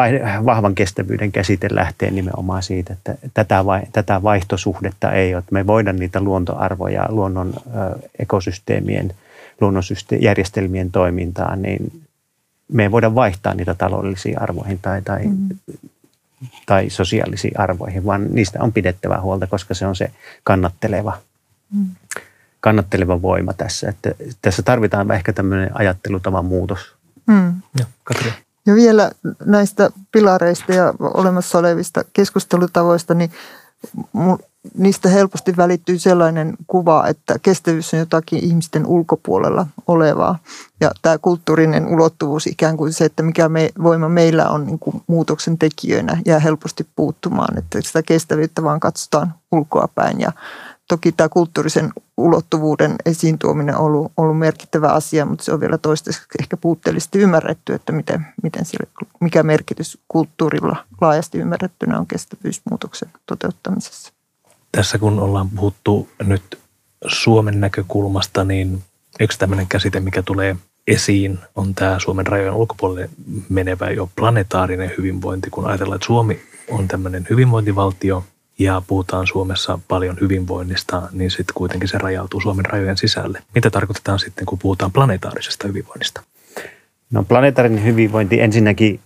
vahvan 0.45 0.75
kestävyyden 0.75 1.31
käsite 1.31 1.67
lähtee 1.71 2.11
nimenomaan 2.11 2.63
siitä, 2.63 2.93
että 2.93 3.15
tätä, 3.33 3.65
vai, 3.65 3.81
tätä 3.93 4.23
vaihtosuhdetta 4.23 5.11
ei 5.11 5.33
ole. 5.33 5.39
Että 5.39 5.53
me 5.53 5.67
voidaan 5.67 5.95
niitä 5.95 6.21
luontoarvoja, 6.21 7.05
luonnon 7.09 7.53
ekosysteemien– 8.19 9.13
luonnonjärjestelmien 9.61 10.91
toimintaan, 10.91 11.61
niin 11.61 12.03
me 12.73 12.83
ei 12.83 12.91
voida 12.91 13.15
vaihtaa 13.15 13.53
niitä 13.53 13.73
taloudellisiin 13.73 14.41
arvoihin 14.41 14.79
tai, 14.79 15.01
tai, 15.01 15.23
mm. 15.27 15.49
tai 16.65 16.89
sosiaalisiin 16.89 17.59
arvoihin, 17.59 18.05
vaan 18.05 18.27
niistä 18.29 18.59
on 18.63 18.73
pidettävä 18.73 19.21
huolta, 19.21 19.47
koska 19.47 19.73
se 19.73 19.87
on 19.87 19.95
se 19.95 20.11
kannatteleva, 20.43 21.17
mm. 21.75 21.85
kannatteleva 22.59 23.21
voima 23.21 23.53
tässä. 23.53 23.89
Että 23.89 24.11
tässä 24.41 24.63
tarvitaan 24.63 25.11
ehkä 25.11 25.33
tämmöinen 25.33 25.69
ajattelutavan 25.73 26.45
muutos. 26.45 26.95
Mm. 27.31 27.61
Ja, 27.79 27.85
Katri. 28.03 28.33
ja 28.65 28.75
vielä 28.75 29.11
näistä 29.45 29.89
pilareista 30.11 30.73
ja 30.73 30.93
olemassa 30.99 31.59
olevista 31.59 32.03
keskustelutavoista, 32.13 33.13
niin 33.13 33.31
niistä 34.77 35.09
helposti 35.09 35.57
välittyy 35.57 35.99
sellainen 35.99 36.53
kuva, 36.67 37.07
että 37.07 37.39
kestävyys 37.41 37.93
on 37.93 37.99
jotakin 37.99 38.43
ihmisten 38.43 38.85
ulkopuolella 38.85 39.67
olevaa. 39.87 40.39
Ja 40.79 40.91
tämä 41.01 41.17
kulttuurinen 41.17 41.87
ulottuvuus 41.87 42.47
ikään 42.47 42.77
kuin 42.77 42.93
se, 42.93 43.05
että 43.05 43.23
mikä 43.23 43.49
me, 43.49 43.69
voima 43.83 44.09
meillä 44.09 44.49
on 44.49 44.65
niin 44.65 44.79
kuin 44.79 45.03
muutoksen 45.07 45.57
tekijöinä, 45.57 46.21
jää 46.25 46.39
helposti 46.39 46.87
puuttumaan. 46.95 47.57
Että 47.57 47.81
sitä 47.81 48.03
kestävyyttä 48.03 48.63
vaan 48.63 48.79
katsotaan 48.79 49.33
ulkoapäin. 49.51 50.19
Ja 50.19 50.31
toki 50.91 51.11
tämä 51.11 51.29
kulttuurisen 51.29 51.93
ulottuvuuden 52.17 52.95
esiin 53.05 53.39
tuominen 53.39 53.75
on 53.75 53.81
ollut, 53.81 54.11
ollut 54.17 54.39
merkittävä 54.39 54.87
asia, 54.87 55.25
mutta 55.25 55.43
se 55.45 55.53
on 55.53 55.59
vielä 55.59 55.77
toistaiseksi 55.77 56.27
ehkä 56.39 56.57
puutteellisesti 56.57 57.19
ymmärretty, 57.19 57.73
että 57.73 57.91
miten, 57.91 58.27
miten 58.43 58.65
sille, 58.65 58.87
mikä 59.19 59.43
merkitys 59.43 59.97
kulttuurilla 60.07 60.85
laajasti 61.01 61.37
ymmärrettynä 61.37 61.99
on 61.99 62.07
kestävyysmuutoksen 62.07 63.09
toteuttamisessa 63.25 64.13
tässä 64.71 64.97
kun 64.97 65.19
ollaan 65.19 65.49
puhuttu 65.49 66.09
nyt 66.23 66.59
Suomen 67.07 67.61
näkökulmasta, 67.61 68.43
niin 68.43 68.83
yksi 69.19 69.39
tämmöinen 69.39 69.67
käsite, 69.67 69.99
mikä 69.99 70.21
tulee 70.21 70.55
esiin, 70.87 71.39
on 71.55 71.75
tämä 71.75 71.99
Suomen 71.99 72.27
rajojen 72.27 72.53
ulkopuolelle 72.53 73.09
menevä 73.49 73.89
jo 73.89 74.09
planetaarinen 74.15 74.91
hyvinvointi. 74.97 75.49
Kun 75.49 75.65
ajatellaan, 75.65 75.95
että 75.95 76.05
Suomi 76.05 76.41
on 76.69 76.87
tämmöinen 76.87 77.27
hyvinvointivaltio 77.29 78.23
ja 78.61 78.81
puhutaan 78.87 79.27
Suomessa 79.27 79.79
paljon 79.87 80.17
hyvinvoinnista, 80.21 81.01
niin 81.11 81.31
sitten 81.31 81.53
kuitenkin 81.53 81.89
se 81.89 81.97
rajautuu 81.97 82.41
Suomen 82.41 82.65
rajojen 82.65 82.97
sisälle. 82.97 83.43
Mitä 83.55 83.69
tarkoitetaan 83.69 84.19
sitten, 84.19 84.45
kun 84.45 84.59
puhutaan 84.59 84.91
planetaarisesta 84.91 85.67
hyvinvoinnista? 85.67 86.21
No 87.11 87.23
planetaarinen 87.23 87.85
hyvinvointi 87.85 88.41
ensinnäkin 88.41 88.99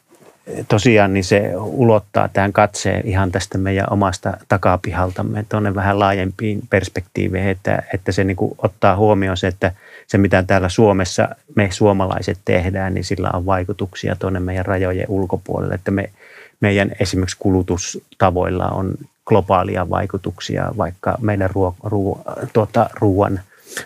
tosiaan 0.67 1.13
niin 1.13 1.23
se 1.23 1.51
ulottaa 1.55 2.27
tämän 2.27 2.53
katseen 2.53 3.07
ihan 3.07 3.31
tästä 3.31 3.57
meidän 3.57 3.85
omasta 3.89 4.37
takapihaltamme 4.47 5.45
tuonne 5.49 5.75
vähän 5.75 5.99
laajempiin 5.99 6.61
perspektiiveihin, 6.69 7.51
että, 7.51 7.83
että 7.93 8.11
se 8.11 8.23
niin 8.23 8.37
ottaa 8.57 8.95
huomioon 8.95 9.37
se, 9.37 9.47
että 9.47 9.71
se 10.07 10.17
mitä 10.17 10.43
täällä 10.43 10.69
Suomessa 10.69 11.29
me 11.55 11.69
suomalaiset 11.71 12.39
tehdään, 12.45 12.93
niin 12.93 13.03
sillä 13.03 13.29
on 13.33 13.45
vaikutuksia 13.45 14.15
tuonne 14.15 14.39
meidän 14.39 14.65
rajojen 14.65 15.09
ulkopuolelle, 15.09 15.75
että 15.75 15.91
me, 15.91 16.09
meidän 16.59 16.91
esimerkiksi 16.99 17.37
kulutustavoilla 17.39 18.67
on 18.67 18.93
globaalia 19.25 19.89
vaikutuksia, 19.89 20.71
vaikka 20.77 21.17
meidän 21.21 21.49
ruo, 21.49 21.75
ruo, 21.83 22.21
tuota, 22.53 22.89
ruoan, 22.93 23.39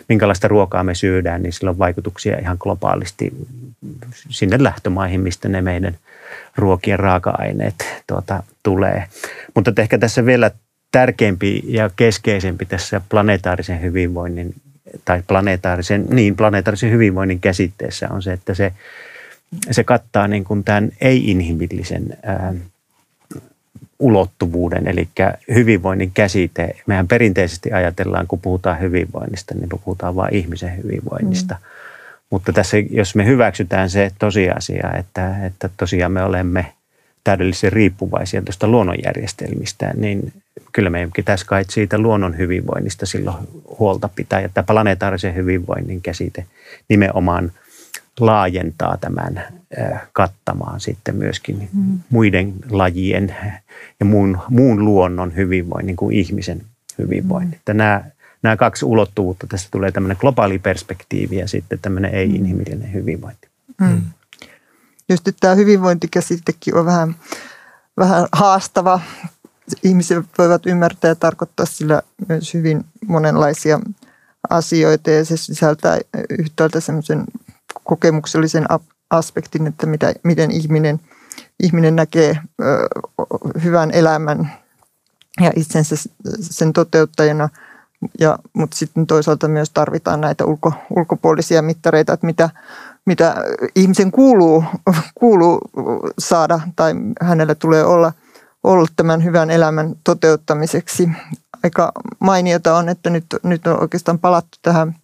minkälaista 0.08 0.48
ruokaa 0.48 0.84
me 0.84 0.94
syödään, 0.94 1.42
niin 1.42 1.52
sillä 1.52 1.70
on 1.70 1.78
vaikutuksia 1.78 2.38
ihan 2.38 2.56
globaalisti 2.60 3.32
sinne 4.30 4.56
lähtömaihin, 4.60 5.20
mistä 5.20 5.48
ne 5.48 5.62
meidän– 5.62 5.96
ruokien 6.56 6.98
raaka-aineet 6.98 7.74
tuota, 8.06 8.42
tulee. 8.62 9.04
Mutta 9.54 9.72
ehkä 9.78 9.98
tässä 9.98 10.26
vielä 10.26 10.50
tärkeämpi 10.92 11.62
ja 11.66 11.90
keskeisempi 11.96 12.66
tässä 12.66 13.00
planetaarisen 13.08 13.82
hyvinvoinnin 13.82 14.54
tai 15.04 15.22
planetaarisen, 15.26 16.06
niin 16.10 16.36
planetaarisen 16.36 16.90
hyvinvoinnin 16.90 17.40
käsitteessä 17.40 18.08
on 18.10 18.22
se, 18.22 18.32
että 18.32 18.54
se, 18.54 18.72
se 19.70 19.84
kattaa 19.84 20.28
niin 20.28 20.44
kuin 20.44 20.64
tämän 20.64 20.90
ei-inhimillisen 21.00 22.18
ää, 22.22 22.54
ulottuvuuden, 24.00 24.88
eli 24.88 25.08
hyvinvoinnin 25.54 26.10
käsite. 26.14 26.76
Mehän 26.86 27.08
perinteisesti 27.08 27.72
ajatellaan, 27.72 28.26
kun 28.26 28.40
puhutaan 28.40 28.80
hyvinvoinnista, 28.80 29.54
niin 29.54 29.68
puhutaan 29.68 30.16
vain 30.16 30.34
ihmisen 30.34 30.76
hyvinvoinnista. 30.76 31.54
Mm. 31.54 31.60
Mutta 32.30 32.52
tässä, 32.52 32.76
jos 32.90 33.14
me 33.14 33.26
hyväksytään 33.26 33.90
se 33.90 34.10
tosiasia, 34.18 34.90
että, 34.98 35.46
että 35.46 35.70
tosiaan 35.76 36.12
me 36.12 36.22
olemme 36.22 36.72
täydellisen 37.24 37.72
riippuvaisia 37.72 38.42
tuosta 38.42 38.68
luonnonjärjestelmistä, 38.68 39.90
niin 39.96 40.32
kyllä 40.72 40.90
meidän 40.90 41.10
pitäisi 41.16 41.46
kai 41.46 41.64
siitä 41.68 41.98
luonnon 41.98 42.38
hyvinvoinnista 42.38 43.06
silloin 43.06 43.36
huolta 43.78 44.08
pitää. 44.16 44.40
Ja 44.40 44.48
tämä 44.48 44.64
planetaarisen 44.64 45.34
hyvinvoinnin 45.34 46.02
käsite 46.02 46.44
nimenomaan 46.88 47.52
laajentaa 48.20 48.96
tämän 49.00 49.59
kattamaan 50.12 50.80
sitten 50.80 51.16
myöskin 51.16 51.68
mm. 51.72 52.00
muiden 52.10 52.54
lajien 52.70 53.36
ja 54.00 54.06
muun, 54.06 54.38
muun 54.48 54.84
luonnon 54.84 55.36
hyvinvoinnin 55.36 55.96
kuin 55.96 56.16
ihmisen 56.16 56.62
hyvinvoinnin. 56.98 57.50
Mm. 57.50 57.56
Että 57.56 57.74
nämä 57.74 58.04
nämä 58.42 58.56
kaksi 58.56 58.84
ulottuvuutta. 58.84 59.46
Tässä 59.46 59.68
tulee 59.70 59.92
tämmöinen 59.92 60.16
globaali 60.20 60.58
perspektiivi 60.58 61.36
ja 61.36 61.48
sitten 61.48 61.78
tämmöinen 61.78 62.14
ei-inhimillinen 62.14 62.92
hyvinvointi. 62.92 63.48
Mm. 63.80 64.02
Just 65.08 65.26
nyt 65.26 65.36
tämä 65.40 65.54
hyvinvointikäsitekin 65.54 66.74
on 66.74 66.84
vähän, 66.84 67.14
vähän 67.98 68.26
haastava. 68.32 69.00
Ihmiset 69.82 70.24
voivat 70.38 70.66
ymmärtää 70.66 71.08
ja 71.08 71.14
tarkoittaa 71.14 71.66
sillä 71.66 72.02
myös 72.28 72.54
hyvin 72.54 72.84
monenlaisia 73.06 73.80
asioita 74.50 75.10
ja 75.10 75.24
se 75.24 75.36
sisältää 75.36 75.98
yhtäältä 76.38 76.80
semmoisen 76.80 77.24
kokemuksellisen 77.84 78.70
aspektin, 79.10 79.66
että 79.66 79.86
mitä, 79.86 80.14
miten 80.22 80.50
ihminen, 80.50 81.00
ihminen 81.62 81.96
näkee 81.96 82.38
ö, 82.62 82.88
hyvän 83.64 83.90
elämän 83.90 84.52
ja 85.40 85.52
itsensä 85.56 85.96
sen 86.40 86.72
toteuttajana– 86.72 87.48
ja, 88.20 88.38
mutta 88.52 88.76
sitten 88.76 89.06
toisaalta 89.06 89.48
myös 89.48 89.70
tarvitaan 89.70 90.20
näitä 90.20 90.44
ulko, 90.44 90.72
ulkopuolisia 90.90 91.62
mittareita, 91.62 92.12
että 92.12 92.26
mitä, 92.26 92.50
mitä 93.06 93.34
ihmisen 93.74 94.10
kuuluu, 94.10 94.64
kuuluu 95.14 95.60
saada 96.18 96.60
tai 96.76 96.94
hänellä 97.20 97.54
tulee 97.54 97.84
olla, 97.84 98.12
olla 98.64 98.86
tämän 98.96 99.24
hyvän 99.24 99.50
elämän 99.50 99.94
toteuttamiseksi. 100.04 101.10
Aika 101.64 101.92
mainiota 102.18 102.76
on, 102.76 102.88
että 102.88 103.10
nyt, 103.10 103.24
nyt 103.42 103.66
on 103.66 103.80
oikeastaan 103.80 104.18
palattu 104.18 104.58
tähän 104.62 104.96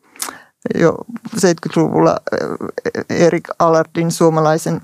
jo 0.75 0.95
70-luvulla 1.37 2.21
Erik 3.11 3.45
Allardin 3.59 4.11
suomalaisen 4.11 4.81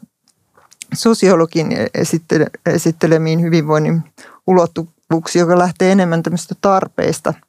sosiologin 0.94 1.68
esittele, 1.94 2.46
esittelemiin 2.66 3.42
hyvinvoinnin 3.42 4.02
ulottuvuuksiin, 4.46 5.40
joka 5.40 5.58
lähtee 5.58 5.92
enemmän 5.92 6.22
tämmöistä 6.22 6.54
tarpeista– 6.60 7.34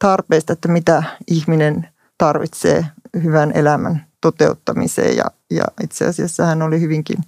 tarpeista, 0.00 0.52
että 0.52 0.68
mitä 0.68 1.02
ihminen 1.26 1.88
tarvitsee 2.18 2.86
hyvän 3.22 3.52
elämän 3.54 4.06
toteuttamiseen. 4.20 5.16
Ja, 5.16 5.24
ja 5.50 5.64
itse 5.84 6.06
asiassa 6.06 6.46
hän 6.46 6.62
oli 6.62 6.80
hyvinkin 6.80 7.18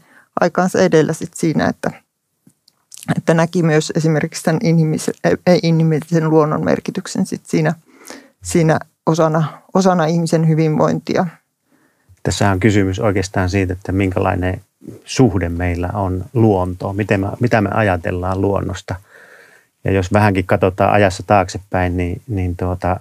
aikaansa 0.40 0.78
edellä 0.78 1.12
sit 1.12 1.35
siinä, 1.35 1.66
että, 1.66 1.90
että 3.16 3.35
näki 3.35 3.62
myös 3.62 3.92
esimerkiksi 3.97 4.42
tämän 4.42 4.61
inhimillisen, 4.62 5.14
inhimillisen 5.62 6.31
luonnon 6.31 6.64
merkityksen 6.64 7.26
sit 7.26 7.47
siinä, 7.47 7.75
siinä 8.45 8.78
osana, 9.06 9.62
osana 9.75 10.06
ihmisen 10.06 10.49
hyvinvointia. 10.49 11.26
Tässä 12.23 12.50
on 12.50 12.61
kysymys 12.61 13.00
oikeastaan 13.00 13.50
siitä, 13.50 13.73
että 13.73 13.92
minkälainen 13.92 14.61
suhde 15.04 15.49
meillä 15.49 15.88
on 15.94 16.25
luontoon, 16.35 16.97
miten 16.97 17.21
me, 17.21 17.26
mitä 17.40 17.61
me 17.61 17.71
ajatellaan 17.73 18.40
luonnosta– 18.40 18.94
Ja 19.85 19.92
jos 19.92 20.12
vähänkin 20.12 20.47
katsotaan 20.47 20.92
ajassa 20.92 21.23
taaksepäin, 21.26 21.97
niin, 21.97 22.23
niin 22.28 22.56
tuota, 22.56 23.00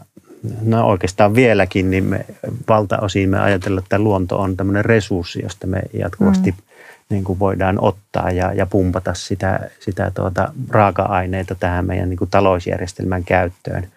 no 0.62 0.88
oikeastaan 0.88 1.36
vieläkin, 1.36 1.90
niin 1.90 2.04
me 2.04 2.26
valtaosiin 2.68 3.30
me 3.30 3.40
ajatellaan, 3.40 3.84
että 3.84 4.00
luonto 4.00 4.40
on 4.40 4.58
tämmöinen 4.58 4.86
resurssi, 4.86 5.42
josta 5.44 5.68
me 5.68 5.82
jatkuvasti 5.94 6.52
mm. 6.52 6.58
niin 7.10 7.24
kuin 7.24 7.40
voidaan 7.40 7.82
ottaa 7.82 8.32
ja, 8.32 8.54
ja 8.54 8.66
pumpata 8.66 9.14
sitä, 9.14 9.70
sitä 9.80 10.12
tuota, 10.14 10.54
raaka-aineita 10.70 11.56
tähän 11.56 11.86
meidän 11.86 12.10
niin 12.10 12.18
kuin 12.18 12.30
talousjärjestelmän 12.30 13.24
käyttöön. 13.24 13.88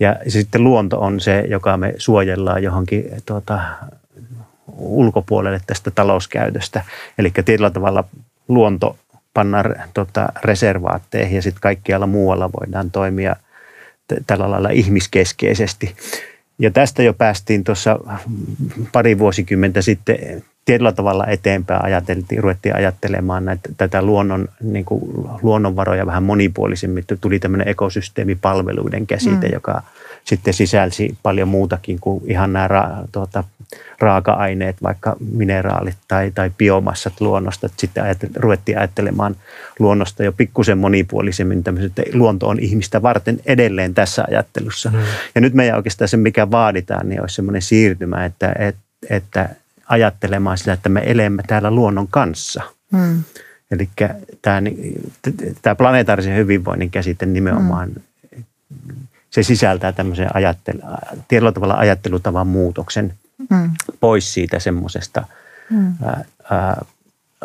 Ja 0.00 0.16
sitten 0.28 0.64
luonto 0.64 1.00
on 1.00 1.20
se, 1.20 1.44
joka 1.48 1.76
me 1.76 1.94
suojellaan 1.96 2.62
johonkin 2.62 3.04
tuota, 3.26 3.60
ulkopuolelle 4.76 5.60
tästä 5.66 5.90
talouskäytöstä. 5.90 6.84
Eli 7.18 7.30
tietyllä 7.30 7.70
tavalla 7.70 8.04
luonto 8.48 8.98
pannaan 9.34 9.74
tota, 9.94 10.28
reservaatteihin 10.44 11.36
ja 11.36 11.42
sitten 11.42 11.60
kaikkialla 11.60 12.06
muualla 12.06 12.50
voidaan 12.60 12.90
toimia 12.90 13.36
tällä 14.26 14.50
lailla 14.50 14.68
ihmiskeskeisesti. 14.68 15.96
Ja 16.58 16.70
tästä 16.70 17.02
jo 17.02 17.14
päästiin 17.14 17.64
tuossa 17.64 17.98
pari 18.92 19.18
vuosikymmentä 19.18 19.82
sitten 19.82 20.44
tietyllä 20.64 20.92
tavalla 20.92 21.26
eteenpäin 21.26 21.84
ajateltiin, 21.84 22.42
ruvettiin 22.42 22.76
ajattelemaan 22.76 23.44
näitä, 23.44 23.68
tätä 23.76 24.02
luonnon, 24.02 24.48
niin 24.62 24.84
kuin, 24.84 25.02
luonnonvaroja 25.42 26.06
vähän 26.06 26.22
monipuolisemmin. 26.22 27.04
Tuli 27.20 27.38
tämmöinen 27.38 27.68
ekosysteemipalveluiden 27.68 29.06
käsite, 29.06 29.46
mm. 29.46 29.52
joka 29.52 29.82
sitten 30.24 30.54
sisälsi 30.54 31.16
paljon 31.22 31.48
muutakin 31.48 32.00
kuin 32.00 32.30
ihan 32.30 32.52
nämä 32.52 32.68
ra, 32.68 32.90
tuota, 33.12 33.44
raaka-aineet, 33.98 34.76
vaikka 34.82 35.16
mineraalit 35.32 35.96
tai, 36.08 36.30
tai 36.34 36.50
biomassat 36.58 37.20
luonnosta. 37.20 37.68
Sitten 37.76 38.04
ajattel, 38.04 38.28
ruvettiin 38.36 38.78
ajattelemaan 38.78 39.36
luonnosta 39.78 40.24
jo 40.24 40.32
pikkusen 40.32 40.78
monipuolisemmin, 40.78 41.58
että 41.58 42.02
luonto 42.12 42.48
on 42.48 42.58
ihmistä 42.60 43.02
varten 43.02 43.40
edelleen 43.46 43.94
tässä 43.94 44.24
ajattelussa. 44.28 44.90
Mm. 44.90 44.98
Ja 45.34 45.40
nyt 45.40 45.54
meidän 45.54 45.76
oikeastaan 45.76 46.08
se, 46.08 46.16
mikä 46.16 46.50
vaaditaan, 46.50 47.08
niin 47.08 47.20
olisi 47.20 47.34
semmoinen 47.34 47.62
siirtymä, 47.62 48.24
että, 48.24 48.54
että, 48.58 48.80
että 49.10 49.48
ajattelemaan 49.86 50.58
sitä, 50.58 50.72
että 50.72 50.88
me 50.88 51.02
elämme 51.06 51.42
täällä 51.46 51.70
luonnon 51.70 52.08
kanssa. 52.08 52.62
Mm. 52.92 53.22
Eli 53.70 53.88
tämä, 54.42 54.62
tämä 55.62 55.74
planetaarisen 55.74 56.36
hyvinvoinnin 56.36 56.90
käsite 56.90 57.26
nimenomaan, 57.26 57.88
mm. 57.88 58.94
se 59.30 59.42
sisältää 59.42 59.92
tämmöisen 59.92 60.36
ajattelu, 60.36 60.78
tietyllä 61.28 61.52
tavalla 61.52 61.74
ajattelutavan 61.74 62.46
muutoksen 62.46 63.14
mm. 63.50 63.70
pois 64.00 64.34
siitä 64.34 64.58
semmoisesta 64.58 65.26
mm. 65.70 65.94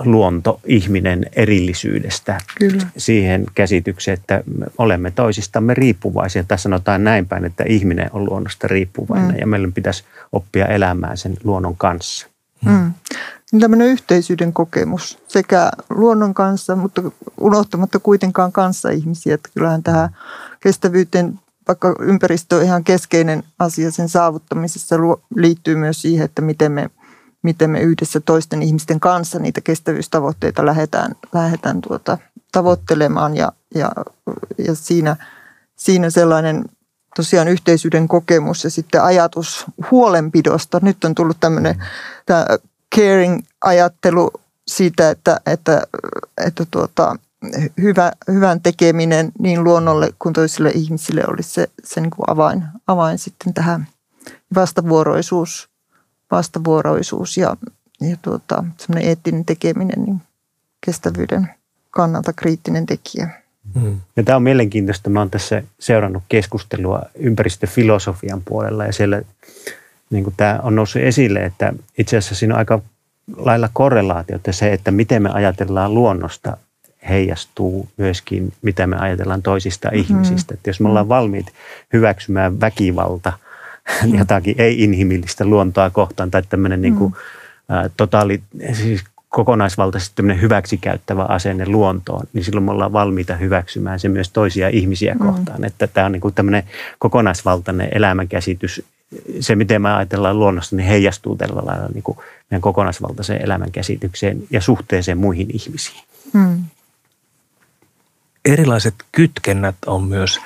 luonto-ihminen 0.05 1.25
erillisyydestä 1.33 2.37
Kyllä. 2.59 2.83
siihen 2.97 3.45
käsitykseen, 3.55 4.17
että 4.17 4.43
me 4.57 4.65
olemme 4.77 5.11
toisistamme 5.11 5.73
riippuvaisia. 5.73 6.43
Tässä 6.43 6.63
sanotaan 6.63 7.03
näin 7.03 7.27
päin, 7.27 7.45
että 7.45 7.63
ihminen 7.67 8.09
on 8.13 8.25
luonnosta 8.25 8.67
riippuvainen 8.67 9.31
mm. 9.31 9.39
ja 9.39 9.47
meidän 9.47 9.73
pitäisi 9.73 10.03
oppia 10.31 10.65
elämään 10.65 11.17
sen 11.17 11.37
luonnon 11.43 11.77
kanssa. 11.77 12.28
Mm. 12.65 12.93
Niin 13.51 13.59
tämmöinen 13.59 13.87
yhteisyyden 13.87 14.53
kokemus 14.53 15.19
sekä 15.27 15.71
luonnon 15.89 16.33
kanssa, 16.33 16.75
mutta 16.75 17.01
unohtamatta 17.39 17.99
kuitenkaan 17.99 18.51
kanssa 18.51 18.89
ihmisiä. 18.89 19.35
Että 19.35 19.49
kyllähän 19.53 19.83
tähän 19.83 20.09
kestävyyteen, 20.59 21.39
vaikka 21.67 21.95
ympäristö 21.99 22.55
on 22.55 22.63
ihan 22.63 22.83
keskeinen 22.83 23.43
asia 23.59 23.91
sen 23.91 24.09
saavuttamisessa, 24.09 24.95
liittyy 25.35 25.75
myös 25.75 26.01
siihen, 26.01 26.25
että 26.25 26.41
miten 26.41 26.71
me, 26.71 26.89
miten 27.41 27.69
me 27.69 27.81
yhdessä 27.81 28.19
toisten 28.19 28.61
ihmisten 28.63 28.99
kanssa 28.99 29.39
niitä 29.39 29.61
kestävyystavoitteita 29.61 30.65
lähdetään, 30.65 31.15
lähdetään 31.33 31.81
tuota, 31.81 32.17
tavoittelemaan. 32.51 33.35
Ja, 33.35 33.51
ja, 33.75 33.91
ja 34.57 34.75
siinä, 34.75 35.15
siinä 35.75 36.09
sellainen 36.09 36.65
tosiaan 37.15 37.47
yhteisyyden 37.47 38.07
kokemus 38.07 38.63
ja 38.63 38.69
sitten 38.69 39.03
ajatus 39.03 39.65
huolenpidosta. 39.91 40.79
Nyt 40.81 41.03
on 41.03 41.15
tullut 41.15 41.37
tämmöinen 41.39 41.83
tämä 42.25 42.45
caring-ajattelu 42.95 44.31
siitä, 44.67 45.09
että, 45.09 45.41
että, 45.45 45.87
että 46.45 46.65
tuota, 46.71 47.15
hyvä, 47.81 48.11
hyvän 48.27 48.61
tekeminen 48.61 49.31
niin 49.39 49.63
luonnolle 49.63 50.13
kuin 50.19 50.33
toisille 50.33 50.71
ihmisille 50.75 51.23
olisi 51.27 51.49
se, 51.49 51.67
se 51.83 52.01
niin 52.01 52.11
kuin 52.11 52.29
avain, 52.29 52.63
avain 52.87 53.17
sitten 53.17 53.53
tähän 53.53 53.87
vastavuoroisuus, 54.55 55.69
vastavuoroisuus 56.31 57.37
ja, 57.37 57.57
ja 58.01 58.17
tuota, 58.21 58.63
semmoinen 58.77 59.09
eettinen 59.09 59.45
tekeminen 59.45 60.03
niin 60.05 60.21
kestävyyden 60.85 61.49
kannalta 61.91 62.33
kriittinen 62.33 62.85
tekijä. 62.85 63.38
Mm. 63.75 63.97
Ja 64.15 64.23
tämä 64.23 64.35
on 64.35 64.43
mielenkiintoista. 64.43 65.09
Mä 65.09 65.19
oon 65.19 65.29
tässä 65.29 65.63
seurannut 65.79 66.23
keskustelua 66.29 67.01
ympäristöfilosofian 67.15 68.41
puolella 68.45 68.85
ja 68.85 68.93
siellä 68.93 69.21
niin 70.09 70.23
kuin 70.23 70.33
tämä 70.37 70.59
on 70.63 70.75
noussut 70.75 71.01
esille, 71.01 71.45
että 71.45 71.73
itse 71.97 72.17
asiassa 72.17 72.35
siinä 72.35 72.53
on 72.53 72.59
aika 72.59 72.81
lailla 73.37 73.69
korrelaatiota 73.73 74.51
se, 74.51 74.73
että 74.73 74.91
miten 74.91 75.23
me 75.23 75.29
ajatellaan 75.29 75.93
luonnosta 75.93 76.57
heijastuu 77.09 77.89
myöskin, 77.97 78.53
mitä 78.61 78.87
me 78.87 78.97
ajatellaan 78.97 79.41
toisista 79.41 79.87
mm-hmm. 79.87 80.01
ihmisistä. 80.01 80.53
Että 80.53 80.69
jos 80.69 80.79
me 80.79 80.89
ollaan 80.89 81.09
valmiit 81.09 81.47
hyväksymään 81.93 82.59
väkivalta, 82.59 83.33
mm. 84.05 84.15
jotakin 84.17 84.55
ei-inhimillistä 84.57 85.45
luontoa 85.45 85.89
kohtaan 85.89 86.31
tai 86.31 86.43
tämmöinen 86.49 86.81
niin 86.81 86.95
kuin, 86.95 87.13
mm. 87.69 87.75
ä, 87.75 87.89
totaali, 87.97 88.41
siis 88.73 89.03
kokonaisvaltaisesti 89.29 90.15
tämmöinen 90.15 90.41
hyväksikäyttävä 90.41 91.23
asenne 91.23 91.65
luontoon, 91.67 92.27
niin 92.33 92.43
silloin 92.43 92.63
me 92.63 92.71
ollaan 92.71 92.93
valmiita 92.93 93.35
hyväksymään 93.35 93.99
se 93.99 94.09
myös 94.09 94.29
toisia 94.29 94.69
ihmisiä 94.69 95.13
mm. 95.13 95.19
kohtaan. 95.19 95.63
Että 95.63 95.87
tämä 95.87 96.05
on 96.05 96.11
niin 96.11 96.21
kuin 96.21 96.33
tämmöinen 96.33 96.63
kokonaisvaltainen 96.99 97.89
elämänkäsitys. 97.91 98.83
Se, 99.39 99.55
miten 99.55 99.81
me 99.81 99.93
ajatellaan 99.93 100.39
luonnosta, 100.39 100.75
niin 100.75 100.87
heijastuu 100.87 101.35
tällä 101.35 101.61
lailla 101.65 101.87
niin 101.93 102.03
kuin 102.03 102.17
meidän 102.51 102.61
kokonaisvaltaiseen 102.61 103.41
elämänkäsitykseen 103.41 104.43
ja 104.51 104.61
suhteeseen 104.61 105.17
muihin 105.17 105.47
ihmisiin. 105.53 106.03
Mm. 106.33 106.63
Erilaiset 108.45 108.95
kytkennät 109.11 109.75
on 109.85 110.03
myös 110.03 110.39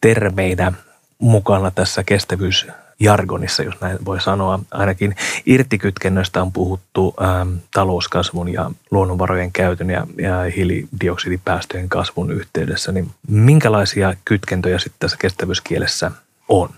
terveinä 0.00 0.72
mukana 1.18 1.70
tässä 1.70 2.04
kestävyys 2.04 2.66
jargonissa, 3.02 3.62
jos 3.62 3.74
näin 3.80 3.98
voi 4.04 4.20
sanoa. 4.20 4.60
Ainakin 4.70 5.16
irtikytkennöstä 5.46 6.42
on 6.42 6.52
puhuttu 6.52 7.14
ähm, 7.22 7.54
talouskasvun 7.74 8.52
ja 8.52 8.70
luonnonvarojen 8.90 9.52
käytön 9.52 9.90
ja, 9.90 10.06
ja 10.18 10.42
hiilidioksidipäästöjen 10.56 11.88
kasvun 11.88 12.30
yhteydessä. 12.30 12.92
Niin 12.92 13.10
minkälaisia 13.28 14.14
kytkentöjä 14.24 14.78
sitten 14.78 14.98
tässä 14.98 15.16
kestävyyskielessä 15.20 16.10
on? 16.48 16.68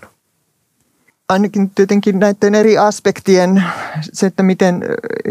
Ainakin 1.29 1.69
tietenkin 1.69 2.19
näiden 2.19 2.55
eri 2.55 2.77
aspektien, 2.77 3.63
se, 4.01 4.25
että 4.25 4.43
miten 4.43 4.81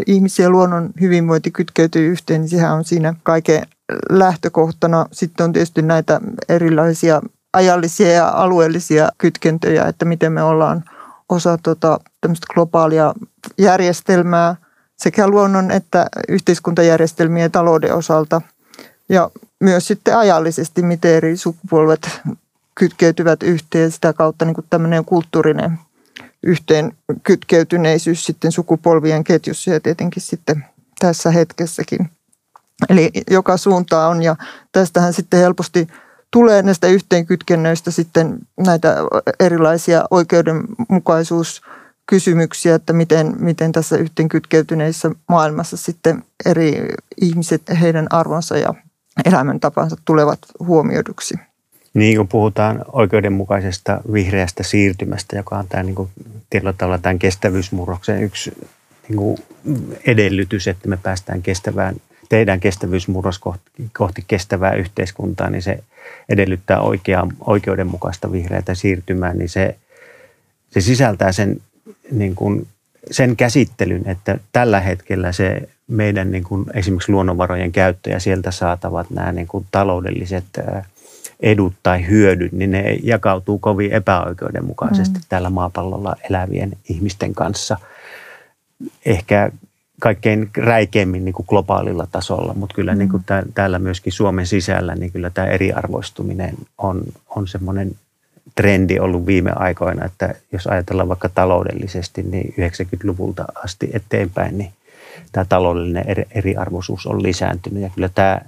ihmisiä 0.07 0.49
luonnon 0.49 0.89
hyvinvointi 1.01 1.51
kytkeytyy 1.51 2.07
yhteen, 2.07 2.41
niin 2.41 2.49
sehän 2.49 2.73
on 2.73 2.85
siinä 2.85 3.13
kaiken 3.23 3.67
lähtökohtana. 4.09 5.05
Sitten 5.11 5.43
on 5.43 5.53
tietysti 5.53 5.81
näitä 5.81 6.21
erilaisia 6.49 7.21
ajallisia 7.55 8.11
ja 8.11 8.29
alueellisia 8.29 9.09
kytkentöjä, 9.17 9.85
että 9.85 10.05
miten 10.05 10.31
me 10.31 10.43
ollaan 10.43 10.83
osa 11.29 11.57
tota, 11.63 11.99
tämmöistä 12.21 12.47
globaalia 12.53 13.13
järjestelmää 13.57 14.55
sekä 14.97 15.27
luonnon 15.27 15.71
että 15.71 16.07
yhteiskuntajärjestelmien 16.27 17.43
ja 17.43 17.49
talouden 17.49 17.95
osalta. 17.95 18.41
Ja 19.09 19.31
myös 19.59 19.87
sitten 19.87 20.17
ajallisesti, 20.17 20.81
miten 20.81 21.11
eri 21.11 21.37
sukupolvet 21.37 22.21
kytkeytyvät 22.75 23.43
yhteen 23.43 23.91
sitä 23.91 24.13
kautta 24.13 24.45
niin 24.45 24.55
kuin 24.55 24.67
tämmöinen 24.69 25.05
kulttuurinen 25.05 25.79
yhteen 26.43 26.91
kytkeytyneisyys 27.23 28.25
sitten 28.25 28.51
sukupolvien 28.51 29.23
ketjussa 29.23 29.71
ja 29.71 29.79
tietenkin 29.79 30.21
sitten 30.21 30.65
tässä 30.99 31.31
hetkessäkin. 31.31 32.09
Eli 32.89 33.11
joka 33.29 33.57
suunta 33.57 34.07
on 34.07 34.23
ja 34.23 34.35
tästähän 34.71 35.13
sitten 35.13 35.39
helposti– 35.39 35.87
tulee 36.35 36.61
näistä 36.61 36.87
yhteenkytkennöistä 36.87 37.91
sitten 37.91 38.37
näitä 38.59 38.95
erilaisia 39.39 40.03
oikeudenmukaisuuskysymyksiä, 40.11 42.75
että 42.75 42.93
miten, 42.93 43.35
miten 43.39 43.71
tässä 43.71 43.97
yhteenkytkeytyneissä 43.97 45.11
maailmassa 45.29 45.77
sitten 45.77 46.23
eri 46.45 46.87
ihmiset, 47.21 47.61
heidän 47.81 48.07
arvonsa 48.09 48.57
ja 48.57 48.73
elämäntapansa 49.25 49.95
tulevat 50.05 50.39
huomioiduksi. 50.59 51.35
Niin 51.93 52.17
kun 52.17 52.27
puhutaan 52.27 52.85
oikeudenmukaisesta 52.91 54.01
vihreästä 54.13 54.63
siirtymästä, 54.63 55.35
joka 55.35 55.57
on 55.57 55.67
tämä 55.69 55.83
niin 55.83 55.95
kuin, 55.95 56.09
tietyllä 56.49 56.73
tavalla 56.73 56.97
tämän 56.97 57.19
kestävyysmurroksen 57.19 58.23
yksi 58.23 58.53
niin 59.09 59.17
kuin 59.17 59.37
edellytys, 60.07 60.67
että 60.67 60.89
me 60.89 60.97
päästään 60.97 61.41
kestävään, 61.41 61.95
teidän 62.35 62.59
kestävyysmurros 62.59 63.39
kohti, 63.39 63.71
kohti 63.97 64.23
kestävää 64.27 64.73
yhteiskuntaa, 64.73 65.49
niin 65.49 65.61
se– 65.61 65.79
edellyttää 66.29 66.79
oikeaa, 66.81 67.27
oikeudenmukaista 67.39 68.31
vihreätä 68.31 68.75
siirtymää, 68.75 69.33
niin 69.33 69.49
se, 69.49 69.75
se 70.69 70.81
sisältää 70.81 71.31
sen, 71.31 71.61
niin 72.11 72.35
kuin, 72.35 72.67
sen 73.11 73.35
käsittelyn, 73.35 74.09
että 74.09 74.37
tällä 74.51 74.79
hetkellä 74.79 75.31
se 75.31 75.69
meidän 75.87 76.31
niin 76.31 76.43
kuin, 76.43 76.65
esimerkiksi 76.73 77.11
luonnonvarojen 77.11 77.71
käyttö 77.71 78.09
ja 78.09 78.19
sieltä 78.19 78.51
saatavat 78.51 79.09
nämä 79.09 79.31
niin 79.31 79.47
kuin, 79.47 79.65
taloudelliset 79.71 80.45
edut 81.39 81.73
tai 81.83 82.07
hyödyt, 82.07 82.51
niin 82.51 82.71
ne 82.71 82.97
jakautuu 83.03 83.59
kovin 83.59 83.91
epäoikeudenmukaisesti 83.91 85.19
mm. 85.19 85.25
täällä 85.29 85.49
maapallolla 85.49 86.15
elävien 86.29 86.71
ihmisten 86.89 87.33
kanssa. 87.33 87.77
Ehkä 89.05 89.51
kaikkein 89.99 90.49
räikeimmin 90.57 91.25
niin 91.25 91.33
kuin 91.33 91.45
globaalilla 91.49 92.07
tasolla, 92.11 92.53
mutta 92.53 92.75
kyllä 92.75 92.91
mm. 92.91 92.99
niin 92.99 93.09
kuin 93.09 93.23
täällä 93.53 93.79
myöskin 93.79 94.13
Suomen 94.13 94.47
sisällä, 94.47 94.95
niin 94.95 95.11
kyllä 95.11 95.29
tämä 95.29 95.47
eriarvoistuminen 95.47 96.55
on, 96.77 97.03
on 97.35 97.47
semmoinen 97.47 97.91
trendi 98.55 98.99
ollut 98.99 99.25
viime 99.25 99.51
aikoina, 99.55 100.05
että 100.05 100.35
jos 100.51 100.67
ajatellaan 100.67 101.09
vaikka 101.09 101.29
taloudellisesti, 101.29 102.23
niin 102.23 102.53
90-luvulta 102.59 103.45
asti 103.63 103.89
eteenpäin, 103.93 104.57
niin 104.57 104.73
tämä 105.31 105.45
taloudellinen 105.49 106.05
eriarvoisuus 106.31 107.05
on 107.07 107.23
lisääntynyt 107.23 107.83
ja 107.83 107.89
kyllä 107.89 108.09
tämä 108.09 108.41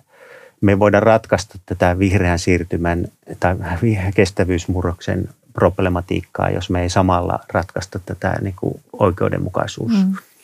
me 0.61 0.79
voidaan 0.79 1.03
ratkaista 1.03 1.59
tätä 1.65 1.99
vihreän 1.99 2.39
siirtymän 2.39 3.07
tai 3.39 3.55
kestävyysmurroksen 4.15 5.29
problematiikkaa, 5.53 6.49
jos 6.49 6.69
me 6.69 6.81
ei 6.81 6.89
samalla 6.89 7.39
ratkaista 7.49 7.99
tätä 7.99 8.35
niin 8.41 8.55
kuin 8.59 8.81
oikeudenmukaisuuskysymystä. 8.93 10.21
Mm. 10.21 10.36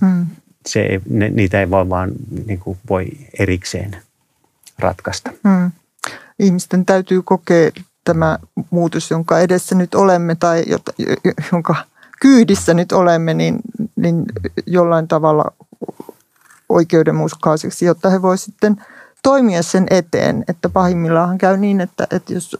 Mm. 0.00 0.26
Se, 0.66 1.00
ne, 1.10 1.28
niitä 1.28 1.60
ei 1.60 1.70
voi 1.70 1.88
vaan 1.88 2.10
niin 2.46 2.58
kuin 2.58 2.78
voi 2.88 3.06
erikseen 3.38 3.96
ratkaista. 4.78 5.30
Mm. 5.44 5.70
Ihmisten 6.38 6.86
täytyy 6.86 7.22
kokea 7.22 7.70
tämä 8.04 8.38
muutos, 8.70 9.10
jonka 9.10 9.38
edessä 9.38 9.74
nyt 9.74 9.94
olemme 9.94 10.34
tai 10.34 10.64
jota, 10.66 10.92
jonka 11.52 11.74
kyydissä 12.20 12.74
nyt 12.74 12.92
olemme, 12.92 13.34
niin, 13.34 13.58
niin 13.96 14.24
jollain 14.66 15.08
tavalla 15.08 15.52
oikeudenmukaiseksi, 16.68 17.84
jotta 17.84 18.10
he 18.10 18.22
voisivat 18.22 18.54
sitten 18.54 18.84
toimia 19.22 19.62
sen 19.62 19.86
eteen. 19.90 20.44
Että 20.48 20.68
pahimmillaan 20.68 21.38
käy 21.38 21.56
niin, 21.56 21.80
että, 21.80 22.06
että 22.10 22.34
jos 22.34 22.56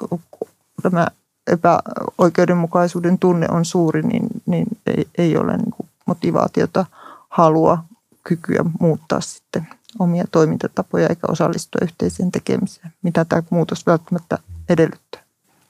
tämä 0.83 1.07
epäoikeudenmukaisuuden 1.47 3.19
tunne 3.19 3.47
on 3.51 3.64
suuri, 3.64 4.03
niin, 4.03 4.27
niin 4.47 4.66
ei, 4.87 5.07
ei 5.19 5.37
ole 5.37 5.57
niin 5.57 5.71
kuin 5.71 5.89
motivaatiota, 6.11 6.87
halua, 7.29 7.79
kykyä 8.25 8.64
muuttaa 8.81 9.20
sitten 9.20 9.66
omia 9.99 10.25
toimintatapoja 10.31 11.09
eikä 11.09 11.27
osallistua 11.29 11.79
yhteiseen 11.83 12.33
tekemiseen, 12.33 12.92
mitä 13.03 13.25
tämä 13.25 13.42
muutos 13.51 13.87
välttämättä 13.87 14.38
edellyttää. 14.68 15.23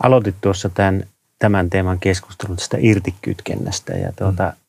Aloitit 0.02 0.34
tuossa 0.40 0.68
tämän, 0.68 1.04
tämän 1.38 1.70
teeman 1.70 2.00
keskustelun 2.00 2.56
tästä 2.56 2.76
irtikytkennästä 2.80 3.92
ja 3.92 4.12
tuota, 4.12 4.44
mm 4.44 4.60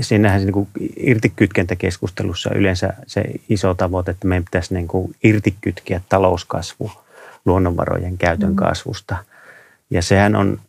siinähän 0.00 0.40
se 0.40 0.44
niin 0.44 0.52
kuin 0.52 0.68
irtikytkentäkeskustelussa 0.96 2.54
yleensä 2.54 2.94
se 3.06 3.24
iso 3.48 3.74
tavoite, 3.74 4.10
että 4.10 4.28
meidän 4.28 4.44
pitäisi 4.44 4.74
niin 4.74 4.88
kuin 4.88 5.16
irtikytkeä 5.24 6.00
talouskasvu 6.08 6.92
luonnonvarojen 7.44 8.18
käytön 8.18 8.50
mm. 8.50 8.56
kasvusta. 8.56 9.16
Ja 9.90 10.02
sehän 10.02 10.36
on 10.36 10.60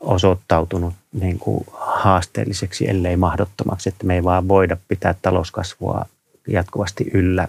osoittautunut 0.00 0.94
niin 1.20 1.38
kuin 1.38 1.64
haasteelliseksi, 1.72 2.88
ellei 2.88 3.16
mahdottomaksi, 3.16 3.88
että 3.88 4.06
me 4.06 4.14
ei 4.14 4.24
vaan 4.24 4.48
voida 4.48 4.76
pitää 4.88 5.14
talouskasvua 5.22 6.04
jatkuvasti 6.48 7.10
yllä. 7.14 7.48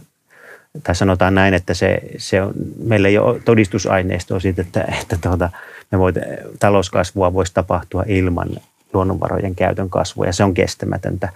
Tai 0.84 0.96
sanotaan 0.96 1.36
näin, 1.36 1.54
että 1.54 1.74
se, 1.74 2.02
se 2.18 2.42
on, 2.42 2.54
meillä 2.84 3.08
ei 3.08 3.18
ole 3.18 3.40
todistusaineistoa 3.40 4.40
siitä, 4.40 4.62
että, 4.62 4.86
että 5.02 5.18
tuota, 5.22 5.50
me 5.92 6.00
voit, 6.00 6.16
talouskasvua 6.60 7.34
voisi 7.34 7.54
tapahtua 7.54 8.04
ilman 8.08 8.50
luonnonvarojen 8.94 9.56
käytön 9.56 9.90
kasvu 9.90 10.24
ja 10.24 10.34
se 10.34 10.44
on 10.44 10.54
kestämätöntä. 10.54 11.30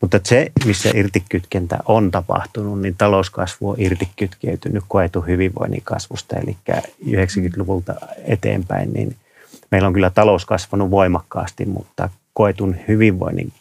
Mutta 0.00 0.20
se, 0.24 0.52
missä 0.64 0.90
irtikytkentä 0.94 1.78
on 1.84 2.10
tapahtunut, 2.10 2.80
niin 2.80 2.94
talouskasvu 2.98 3.70
on 3.70 3.76
irtikytkeytynyt 3.78 4.84
koetu 4.88 5.20
hyvinvoinnin 5.20 5.82
kasvusta. 5.84 6.36
Eli 6.36 6.56
90-luvulta 7.04 7.94
eteenpäin, 8.24 8.92
niin 8.92 9.16
meillä 9.70 9.88
on 9.88 9.94
kyllä 9.94 10.10
talous 10.10 10.44
kasvanut 10.44 10.90
voimakkaasti, 10.90 11.66
mutta 11.66 12.08
koetun 12.34 12.76
hyvinvoinnin 12.88 13.52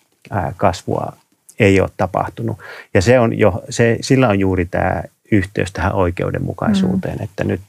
kasvua 0.58 1.14
ei 1.60 1.80
ole 1.80 1.90
tapahtunut. 1.98 2.60
Ja 2.94 3.02
se 3.02 3.20
on 3.20 3.40
jo, 3.40 3.64
se, 3.70 3.98
sillä 4.02 4.30
on 4.30 4.40
juuri 4.40 4.66
tämä 4.66 5.04
yhteys 5.32 5.72
tähän 5.72 5.94
oikeudenmukaisuuteen, 5.94 7.18
mm. 7.18 7.24
että 7.24 7.44
nyt 7.44 7.62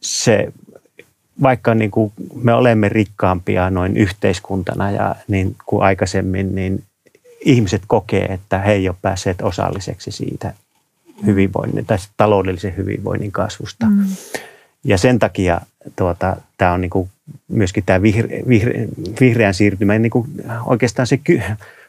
se 0.00 0.52
vaikka 1.42 1.74
niin 1.74 1.90
kuin 1.90 2.12
me 2.34 2.54
olemme 2.54 2.88
rikkaampia 2.88 3.70
noin 3.70 3.96
yhteiskuntana 3.96 4.90
ja 4.90 5.14
niin 5.28 5.56
kuin 5.66 5.82
aikaisemmin, 5.82 6.54
niin 6.54 6.84
ihmiset 7.40 7.82
kokee, 7.86 8.24
että 8.24 8.58
he 8.58 8.72
ei 8.72 8.88
ole 8.88 8.96
päässeet 9.02 9.42
osalliseksi 9.42 10.10
siitä 10.10 10.54
hyvinvoinnin 11.26 11.86
tai 11.86 11.98
taloudellisen 12.16 12.76
hyvinvoinnin 12.76 13.32
kasvusta. 13.32 13.86
Mm. 13.86 14.04
Ja 14.84 14.98
sen 14.98 15.18
takia 15.18 15.60
tuota, 15.96 16.36
tämä 16.58 16.72
on 16.72 16.80
niin 16.80 16.90
kuin 16.90 17.10
myöskin 17.48 17.84
tämä 17.86 18.02
vihre, 18.02 18.42
vihre, 18.48 18.88
vihreän 19.20 19.54
siirtymän 19.54 20.02
niin 20.02 20.10
kuin 20.10 20.26
oikeastaan 20.64 21.06
se 21.06 21.16
ky, 21.16 21.42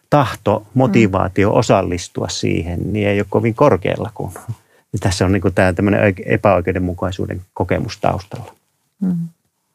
tahto, 0.10 0.68
motivaatio 0.74 1.50
mm. 1.50 1.56
osallistua 1.56 2.30
siihen, 2.30 2.94
niin 2.94 3.08
ei 3.08 3.20
ole 3.20 3.26
kovin 3.30 3.56
korkealla 3.56 4.12
kuin 4.14 4.34
tässä 5.00 5.26
on 5.26 5.32
niin 5.32 5.42
kuin 5.42 5.54
tämä 5.54 5.74
epäoikeudenmukaisuuden 6.26 7.42
kokemus 7.54 7.98
taustalla. 7.98 8.56
Mm. 9.02 9.18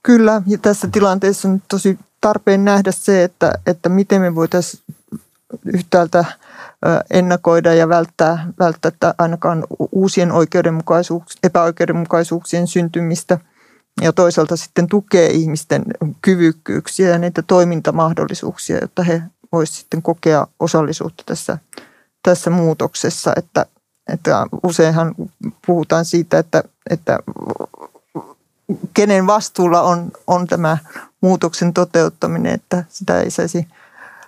Kyllä, 0.03 0.43
ja 0.47 0.59
tässä 0.59 0.89
tilanteessa 0.93 1.49
on 1.49 1.63
tosi 1.69 1.99
tarpeen 2.21 2.65
nähdä 2.65 2.93
se, 2.93 3.25
että, 3.25 3.53
että 3.67 3.89
miten 3.89 4.21
me 4.21 4.35
voitaisiin 4.35 4.83
yhtäältä 5.65 6.25
ennakoida 7.11 7.75
ja 7.75 7.89
välttää, 7.89 8.47
välttää 8.59 9.15
ainakaan 9.19 9.65
uusien 9.93 10.33
oikeudenmukaisuuks, 10.33 11.37
epäoikeudenmukaisuuksien 11.43 12.67
syntymistä 12.67 13.39
ja 14.01 14.13
toisaalta 14.13 14.57
sitten 14.57 14.87
tukee 14.87 15.31
ihmisten 15.31 15.85
kyvykkyyksiä 16.23 17.09
ja 17.09 17.19
niitä 17.19 17.43
toimintamahdollisuuksia, 17.43 18.79
jotta 18.81 19.03
he 19.03 19.23
voisivat 19.53 19.79
sitten 19.79 20.03
kokea 20.03 20.47
osallisuutta 20.61 21.23
tässä, 21.27 21.59
tässä 22.23 22.51
muutoksessa. 22.51 23.33
Että, 23.37 23.67
että 24.13 24.47
useinhan 24.63 25.15
puhutaan 25.67 26.05
siitä, 26.05 26.39
että, 26.39 26.63
että 26.91 27.19
kenen 28.95 29.27
vastuulla 29.27 29.83
on, 29.83 30.11
on 30.27 30.47
tämä 30.47 30.79
muutoksen 31.21 31.75
toteuttaminen, 31.75 32.55
että 32.55 32.85
sitä 32.89 33.21
ei 33.21 33.31
saisi 33.31 33.67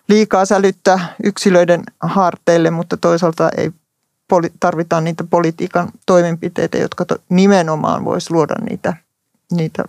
liikaa 0.09 0.45
sälyttää 0.45 1.15
yksilöiden 1.25 1.83
harteille, 2.01 2.71
mutta 2.71 2.97
toisaalta 2.97 3.51
ei 3.57 3.71
tarvitaan 4.61 5.05
niitä 5.05 5.25
politiikan 5.25 5.89
toimenpiteitä, 6.07 6.79
jotka 6.79 7.07
nimenomaan 7.29 8.05
voisi 8.05 8.33
luoda 8.33 8.55
niitä, 8.71 8.97
niitä, 9.53 9.85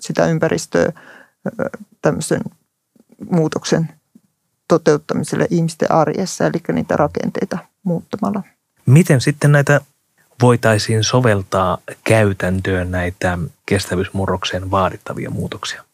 sitä 0.00 0.26
ympäristöä 0.26 0.92
tämmöisen 2.02 2.40
muutoksen 3.30 3.88
toteuttamiselle 4.68 5.46
ihmisten 5.50 5.92
arjessa, 5.92 6.46
eli 6.46 6.60
niitä 6.72 6.96
rakenteita 6.96 7.58
muuttamalla. 7.82 8.42
Miten 8.86 9.20
sitten 9.20 9.52
näitä 9.52 9.80
voitaisiin 10.42 11.04
soveltaa 11.04 11.78
käytäntöön 12.04 12.90
näitä 12.90 13.38
kestävyysmurrokseen 13.66 14.70
vaadittavia 14.70 15.30
muutoksia? 15.30 15.84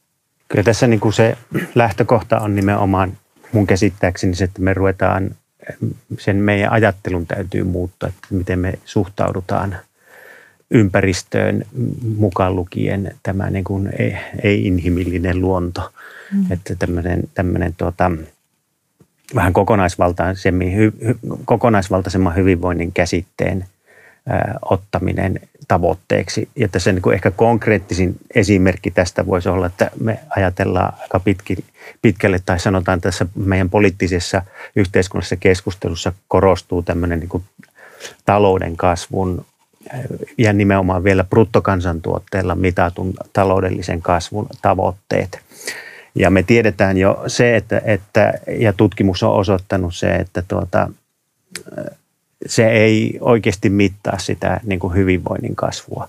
Kyllä 0.49 0.65
tässä 0.65 0.87
niin 0.87 1.01
kuin 1.01 1.13
se 1.13 1.39
lähtökohta 1.75 2.41
on 2.41 2.55
nimenomaan 2.55 3.19
mun 3.53 3.67
käsittääkseni 3.67 4.35
se, 4.35 4.45
että 4.45 4.63
me 4.63 4.75
ruvetaan, 4.75 5.31
sen 6.19 6.37
meidän 6.37 6.73
ajattelun 6.73 7.27
täytyy 7.27 7.65
muuttaa, 7.65 8.09
että 8.09 8.27
miten 8.31 8.59
me 8.59 8.79
suhtaudutaan 8.85 9.77
ympäristöön 10.73 11.65
mukaan 12.17 12.57
lukien 12.57 13.15
tämä 13.23 13.51
niin 13.51 13.65
kuin 13.65 13.91
ei-inhimillinen 14.43 15.41
luonto. 15.41 15.93
Mm. 16.33 16.53
Että 16.53 16.75
tämmöinen, 16.75 17.23
tämmöinen 17.35 17.75
tuota, 17.77 18.11
vähän 19.35 19.53
kokonaisvaltaisemmin, 19.53 20.77
hy, 20.77 20.93
kokonaisvaltaisemman 21.45 22.37
hyvinvoinnin 22.37 22.93
käsitteen 22.93 23.65
ottaminen 24.71 25.41
tavoitteeksi. 25.69 26.49
Ja 26.57 26.69
tässä 26.69 26.93
niin 26.93 27.03
kuin 27.03 27.15
ehkä 27.15 27.31
konkreettisin 27.31 28.17
esimerkki 28.35 28.91
tästä 28.91 29.27
voisi 29.27 29.49
olla, 29.49 29.67
että 29.67 29.91
me 30.01 30.19
ajatellaan 30.37 30.93
aika 31.01 31.21
pitkälle, 32.03 32.41
tai 32.47 32.61
sanotaan 32.61 33.01
tässä 33.01 33.27
meidän 33.35 33.71
poliittisessa 33.71 34.43
yhteiskunnassa 34.77 35.37
keskustelussa 35.37 36.13
korostuu 36.29 36.83
tämmöinen 36.83 37.21
niin 37.21 37.29
kuin 37.29 37.45
talouden 38.25 38.77
kasvun 38.77 39.45
ja 40.39 40.53
nimenomaan 40.53 41.05
vielä 41.05 41.25
bruttokansantuotteella 41.25 42.55
mitatun 42.55 43.15
taloudellisen 43.33 44.03
kasvun 44.03 44.47
tavoitteet. 44.63 45.41
Ja 46.15 46.31
me 46.31 46.43
tiedetään 46.43 46.99
jo 46.99 47.23
se, 47.27 47.57
että, 47.57 47.83
että 47.85 48.33
ja 48.59 48.73
tutkimus 48.73 49.23
on 49.23 49.33
osoittanut 49.33 49.95
se, 49.95 50.15
että 50.15 50.43
tuota, 50.49 50.91
se 52.47 52.69
ei 52.69 53.19
oikeasti 53.21 53.71
mittaa 53.71 54.19
sitä 54.19 54.61
niin 54.65 54.81
kuin 54.81 54.95
hyvinvoinnin 54.95 55.57
kasvua. 55.57 56.09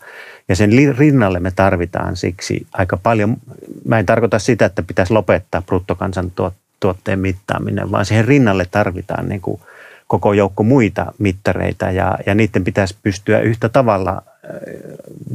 Ja 0.49 0.55
sen 0.55 0.97
rinnalle 0.97 1.39
me 1.39 1.51
tarvitaan 1.51 2.15
siksi 2.15 2.67
aika 2.73 2.97
paljon, 2.97 3.38
mä 3.86 3.99
en 3.99 4.05
tarkoita 4.05 4.39
sitä, 4.39 4.65
että 4.65 4.83
pitäisi 4.83 5.13
lopettaa 5.13 5.62
bruttokansantuotteen 5.62 7.19
mittaaminen, 7.19 7.91
vaan 7.91 8.05
siihen 8.05 8.25
rinnalle 8.25 8.65
tarvitaan 8.71 9.29
niin 9.29 9.41
kuin 9.41 9.62
koko 10.07 10.33
joukko 10.33 10.63
muita 10.63 11.13
mittareita 11.17 11.91
ja, 11.91 12.17
ja 12.25 12.35
niiden 12.35 12.63
pitäisi 12.63 12.95
pystyä 13.03 13.39
yhtä 13.39 13.69
tavalla 13.69 14.21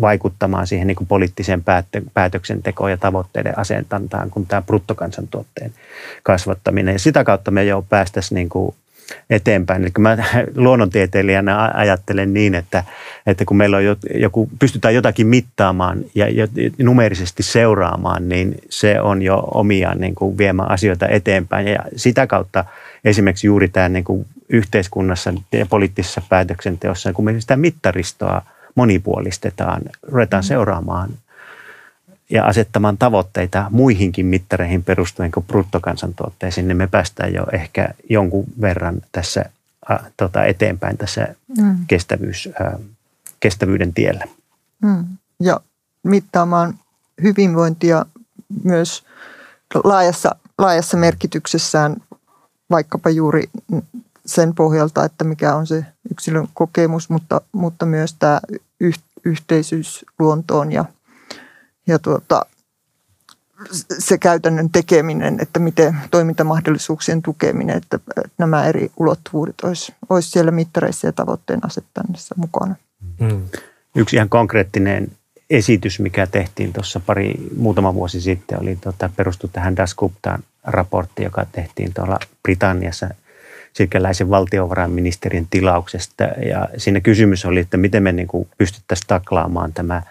vaikuttamaan 0.01 0.67
siihen 0.67 0.87
niin 0.87 0.97
kuin 0.97 1.07
poliittiseen 1.07 1.65
päätöksentekoon 2.15 2.91
ja 2.91 2.97
tavoitteiden 2.97 3.59
asentantaan 3.59 4.31
kuin 4.31 4.47
tämä 4.47 4.63
bruttokansantuotteen 4.63 5.73
kasvattaminen. 6.23 6.93
Ja 6.93 6.99
sitä 6.99 7.25
kautta 7.25 7.51
me 7.51 7.65
jo 7.65 7.85
päästäisiin 7.89 8.37
niin 8.37 8.49
kuin 8.49 8.75
eteenpäin. 9.31 9.83
Eli 9.83 9.91
mä 9.99 10.19
luonnontieteilijänä 10.57 11.71
ajattelen 11.75 12.35
niin, 12.35 12.55
että, 12.55 12.85
että 13.27 13.45
kun 13.45 13.57
meillä 13.57 13.77
on 13.77 13.85
joku, 14.15 14.49
pystytään 14.59 14.95
jotakin 14.95 15.27
mittaamaan 15.27 15.99
ja 16.15 16.27
numerisesti 16.79 17.43
seuraamaan, 17.43 18.29
niin 18.29 18.55
se 18.71 19.01
on 19.01 19.23
jo 19.23 19.49
omiaan 19.55 20.01
niin 20.01 20.15
kuin 20.15 20.39
viemään 20.39 20.71
asioita 20.71 21.09
eteenpäin. 21.09 21.69
Ja 21.69 21.79
sitä 21.97 22.27
kautta 22.27 22.65
esimerkiksi 23.05 23.47
juuri 23.47 23.69
tämä 23.69 23.89
niin 23.89 24.05
kuin 24.05 24.27
yhteiskunnassa 24.49 25.33
ja 25.53 25.67
poliittisessa 25.67 26.23
päätöksenteossa, 26.29 27.13
kun 27.13 27.25
me 27.25 27.41
sitä 27.41 27.57
mittaristoa 27.57 28.43
monipuolistetaan, 28.75 29.83
ruvetaan 30.03 30.45
mm. 30.45 30.47
seuraamaan 30.47 31.11
ja 32.31 32.45
asettamaan 32.45 32.99
tavoitteita 32.99 33.67
muihinkin 33.71 34.27
mittareihin 34.27 34.85
perustuen 34.85 35.31
kuin 35.31 35.47
bruttokansantuotteisiin, 35.47 36.69
niin 36.69 36.77
me 36.77 36.87
päästään 36.87 37.35
jo 37.35 37.47
ehkä 37.53 37.89
jonkun 38.11 38.45
verran 38.61 39.03
tässä 39.13 39.45
äh, 39.91 39.99
tota, 40.17 40.45
eteenpäin 40.45 40.99
tässä 40.99 41.35
mm. 41.59 41.77
kestävyys, 41.89 42.49
äh, 42.61 42.73
kestävyyden 43.41 43.95
tiellä. 43.95 44.25
Mm. 44.83 45.05
Ja 45.41 45.61
mittaamaan 46.03 46.75
hyvinvointia 47.23 48.07
myös 48.65 49.05
laajassa, 49.85 50.35
laajassa 50.59 50.97
merkityksessään 50.97 51.97
vaikkapa 52.71 53.11
juuri 53.11 53.45
sen 54.29 54.55
pohjalta, 54.55 55.05
että 55.05 55.25
mikä 55.25 55.55
on 55.55 55.67
se 55.67 55.85
yksilön 56.11 56.49
kokemus, 56.55 57.11
mutta, 57.11 57.41
mutta 57.53 57.87
myös 57.87 58.15
tämä 58.19 58.41
yhteisyys 59.25 60.05
luontoon 60.19 60.73
ja, 60.73 60.85
ja 61.87 61.99
tuota, 61.99 62.47
se 63.99 64.19
käytännön 64.19 64.71
tekeminen, 64.71 65.39
että 65.41 65.61
miten 65.61 65.97
toimintamahdollisuuksien 66.11 67.23
tukeminen, 67.23 67.77
että 67.77 67.99
nämä 68.39 68.67
eri 68.67 68.91
ulottuvuudet 68.97 69.61
olisi, 69.63 69.95
olisi 70.09 70.31
siellä 70.31 70.51
mittareissa 70.51 71.07
ja 71.07 71.13
tavoitteen 71.13 71.67
asettamisessa 71.67 72.35
mukana. 72.39 72.75
Hmm. 73.21 73.43
Yksi 73.97 74.17
ihan 74.17 74.29
konkreettinen 74.29 75.09
esitys, 75.51 76.01
mikä 76.01 76.27
tehtiin 76.27 76.73
tuossa 76.73 77.01
pari, 77.01 77.35
muutama 77.57 77.95
vuosi 77.95 78.21
sitten, 78.21 78.61
oli 78.61 78.77
tota, 78.77 79.11
perustu 79.17 79.49
tähän 79.49 79.77
Dasguptaan 79.77 80.43
raportti, 80.65 81.23
joka 81.23 81.47
tehtiin 81.53 81.95
tuolla 81.95 82.19
Britanniassa– 82.43 83.09
sikäläisen 83.73 84.31
valtiovarainministerin 84.31 85.47
tilauksesta. 85.51 86.25
Ja 86.25 86.69
siinä 86.77 87.01
kysymys 87.01 87.45
oli, 87.45 87.61
että 87.61 87.77
miten 87.77 88.03
me 88.03 88.13
niin 88.13 88.29
pystyttäisiin 88.59 89.09
taklaamaan 89.09 89.73
tämä 89.73 90.03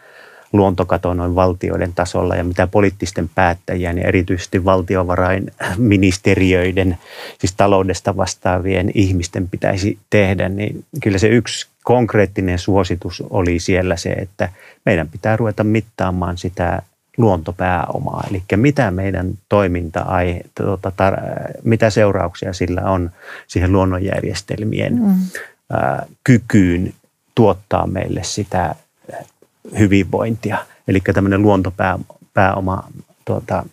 luontokato 0.54 1.14
noin 1.14 1.36
valtioiden 1.36 1.94
tasolla 1.94 2.36
ja 2.36 2.44
mitä 2.44 2.68
poliittisten 2.68 3.30
päättäjien 3.36 3.98
ja 3.98 4.08
erityisesti 4.08 4.66
valtiovarainministeriöiden, 4.66 6.98
siis 7.40 7.54
taloudesta 7.58 8.18
vastaavien 8.18 8.92
ihmisten 8.94 9.48
pitäisi 9.48 9.98
tehdä, 10.10 10.50
niin 10.50 10.86
kyllä 11.04 11.18
se 11.18 11.28
yksi 11.28 11.68
konkreettinen 11.84 12.60
suositus 12.60 13.24
oli 13.30 13.60
siellä 13.60 13.96
se, 13.96 14.10
että 14.10 14.50
meidän 14.86 15.08
pitää 15.08 15.38
ruveta 15.38 15.64
mittaamaan 15.64 16.38
sitä 16.38 16.82
luontopääomaa, 17.18 18.24
eli 18.30 18.44
mitä 18.56 18.92
meidän 18.92 19.34
toiminta, 19.50 20.06
tuota, 20.56 20.92
tar, 20.92 21.18
mitä 21.64 21.90
seurauksia 21.90 22.54
sillä 22.54 22.82
on 22.82 23.12
siihen 23.48 23.72
luonnonjärjestelmien 23.72 24.94
mm. 24.94 25.16
ää, 25.72 26.06
kykyyn 26.24 26.94
tuottaa 27.36 27.88
meille 27.88 28.24
sitä 28.24 28.76
hyvinvointia. 29.80 30.58
Eli 30.88 31.02
tämmöinen 31.14 31.42
luontopääoma 31.42 32.90
tuota, 33.26 33.66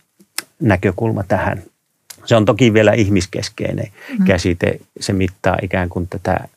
näkökulma 0.61 1.23
tähän. 1.23 1.63
Se 2.25 2.37
on 2.37 2.45
toki 2.45 2.73
vielä 2.73 2.93
ihmiskeskeinen 2.93 3.89
mm. 4.19 4.25
käsite. 4.25 4.81
Se 5.01 5.13
mittaa 5.13 5.57
ikään 5.63 5.89
kuin 5.89 6.09
tätä 6.09 6.49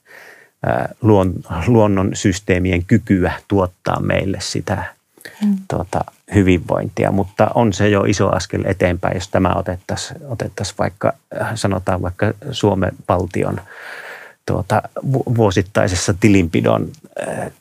luon, 1.02 1.34
luonnon 1.67 2.12
systeemien 2.13 2.86
kykyä 2.86 3.32
tuottaa 3.47 4.00
meille 4.00 4.38
sitä 4.41 4.96
tuota, 5.67 6.01
hyvinvointia, 6.35 7.11
mutta 7.11 7.51
on 7.55 7.73
se 7.73 7.89
jo 7.89 8.03
iso 8.03 8.29
askel 8.29 8.63
eteenpäin, 8.65 9.15
jos 9.15 9.27
tämä 9.27 9.53
otettaisiin 9.55 10.19
otettais 10.27 10.77
vaikka, 10.77 11.13
äh, 11.41 11.51
sanotaan 11.55 12.01
vaikka 12.01 12.33
Suomen 12.51 12.91
valtion 13.09 13.61
tuota, 14.45 14.81
vuosittaisessa 15.35 16.13
tilinpidon 16.19 16.89
äh, 17.27 17.51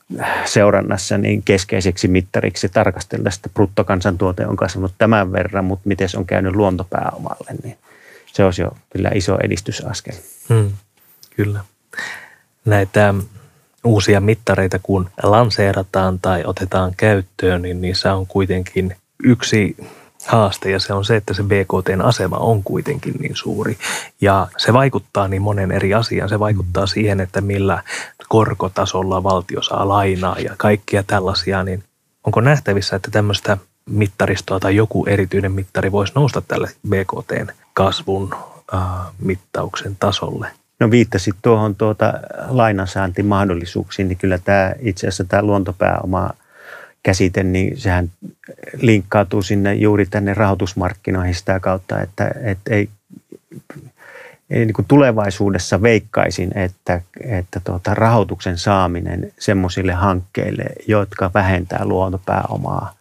seurannassa 0.45 1.17
niin 1.17 1.43
keskeiseksi 1.43 2.07
mittariksi 2.07 2.69
tarkastella, 2.69 3.29
että 3.35 3.49
bruttokansantuote 3.49 4.47
on 4.47 4.55
kasvanut 4.55 4.93
tämän 4.97 5.31
verran, 5.31 5.65
mutta 5.65 5.87
miten 5.87 6.09
se 6.09 6.17
on 6.17 6.25
käynyt 6.25 6.55
luontopääomalle, 6.55 7.55
niin 7.63 7.77
se 8.33 8.43
olisi 8.43 8.61
jo 8.61 8.71
kyllä 8.89 9.11
iso 9.13 9.37
edistysaskel. 9.43 10.15
Hmm, 10.49 10.71
kyllä. 11.35 11.59
Näitä 12.65 13.13
uusia 13.83 14.21
mittareita 14.21 14.79
kun 14.83 15.09
lanseerataan 15.23 16.19
tai 16.19 16.43
otetaan 16.45 16.93
käyttöön, 16.97 17.61
niin 17.61 17.81
niissä 17.81 18.13
on 18.13 18.27
kuitenkin 18.27 18.95
yksi 19.23 19.75
haaste 20.25 20.71
ja 20.71 20.79
se 20.79 20.93
on 20.93 21.05
se, 21.05 21.15
että 21.15 21.33
se 21.33 21.43
BKTn 21.43 22.01
asema 22.01 22.37
on 22.37 22.63
kuitenkin 22.63 23.13
niin 23.19 23.35
suuri 23.35 23.77
ja 24.21 24.47
se 24.57 24.73
vaikuttaa 24.73 25.27
niin 25.27 25.41
monen 25.41 25.71
eri 25.71 25.93
asiaan. 25.93 26.29
Se 26.29 26.39
vaikuttaa 26.39 26.85
mm. 26.85 26.87
siihen, 26.87 27.19
että 27.19 27.41
millä 27.41 27.83
korkotasolla 28.29 29.23
valtio 29.23 29.61
saa 29.61 29.87
lainaa 29.87 30.39
ja 30.39 30.55
kaikkia 30.57 31.03
tällaisia, 31.03 31.63
niin 31.63 31.83
onko 32.23 32.41
nähtävissä, 32.41 32.95
että 32.95 33.11
tämmöistä 33.11 33.57
mittaristoa 33.89 34.59
tai 34.59 34.75
joku 34.75 35.05
erityinen 35.05 35.51
mittari 35.51 35.91
voisi 35.91 36.13
nousta 36.15 36.41
tälle 36.41 36.69
BKTn 36.89 37.47
kasvun 37.73 38.35
äh, 38.73 38.81
mittauksen 39.19 39.95
tasolle? 39.99 40.47
No 40.79 40.91
viittasit 40.91 41.35
tuohon 41.41 41.75
tuota 41.75 42.13
lainansaantimahdollisuuksiin, 42.47 44.07
niin 44.07 44.17
kyllä 44.17 44.37
tämä 44.37 44.73
itse 44.79 45.07
asiassa 45.07 45.23
tämä 45.23 45.43
luontopääoma 45.43 46.29
käsite, 47.03 47.43
niin 47.43 47.77
sehän 47.77 48.11
linkkautuu 48.81 49.41
sinne 49.41 49.73
juuri 49.73 50.05
tänne 50.05 50.33
rahoitusmarkkinoihin 50.33 51.35
sitä 51.35 51.59
kautta, 51.59 52.01
että, 52.01 52.31
että 52.43 52.75
ei, 52.75 52.89
ei 54.49 54.65
niin 54.65 54.73
kuin 54.73 54.85
tulevaisuudessa 54.87 55.81
veikkaisin, 55.81 56.57
että, 56.57 57.01
että 57.21 57.61
tuota, 57.63 57.93
rahoituksen 57.93 58.57
saaminen 58.57 59.31
semmoisille 59.39 59.93
hankkeille, 59.93 60.65
jotka 60.87 61.31
vähentää 61.33 61.85
luontopääomaa, 61.85 62.93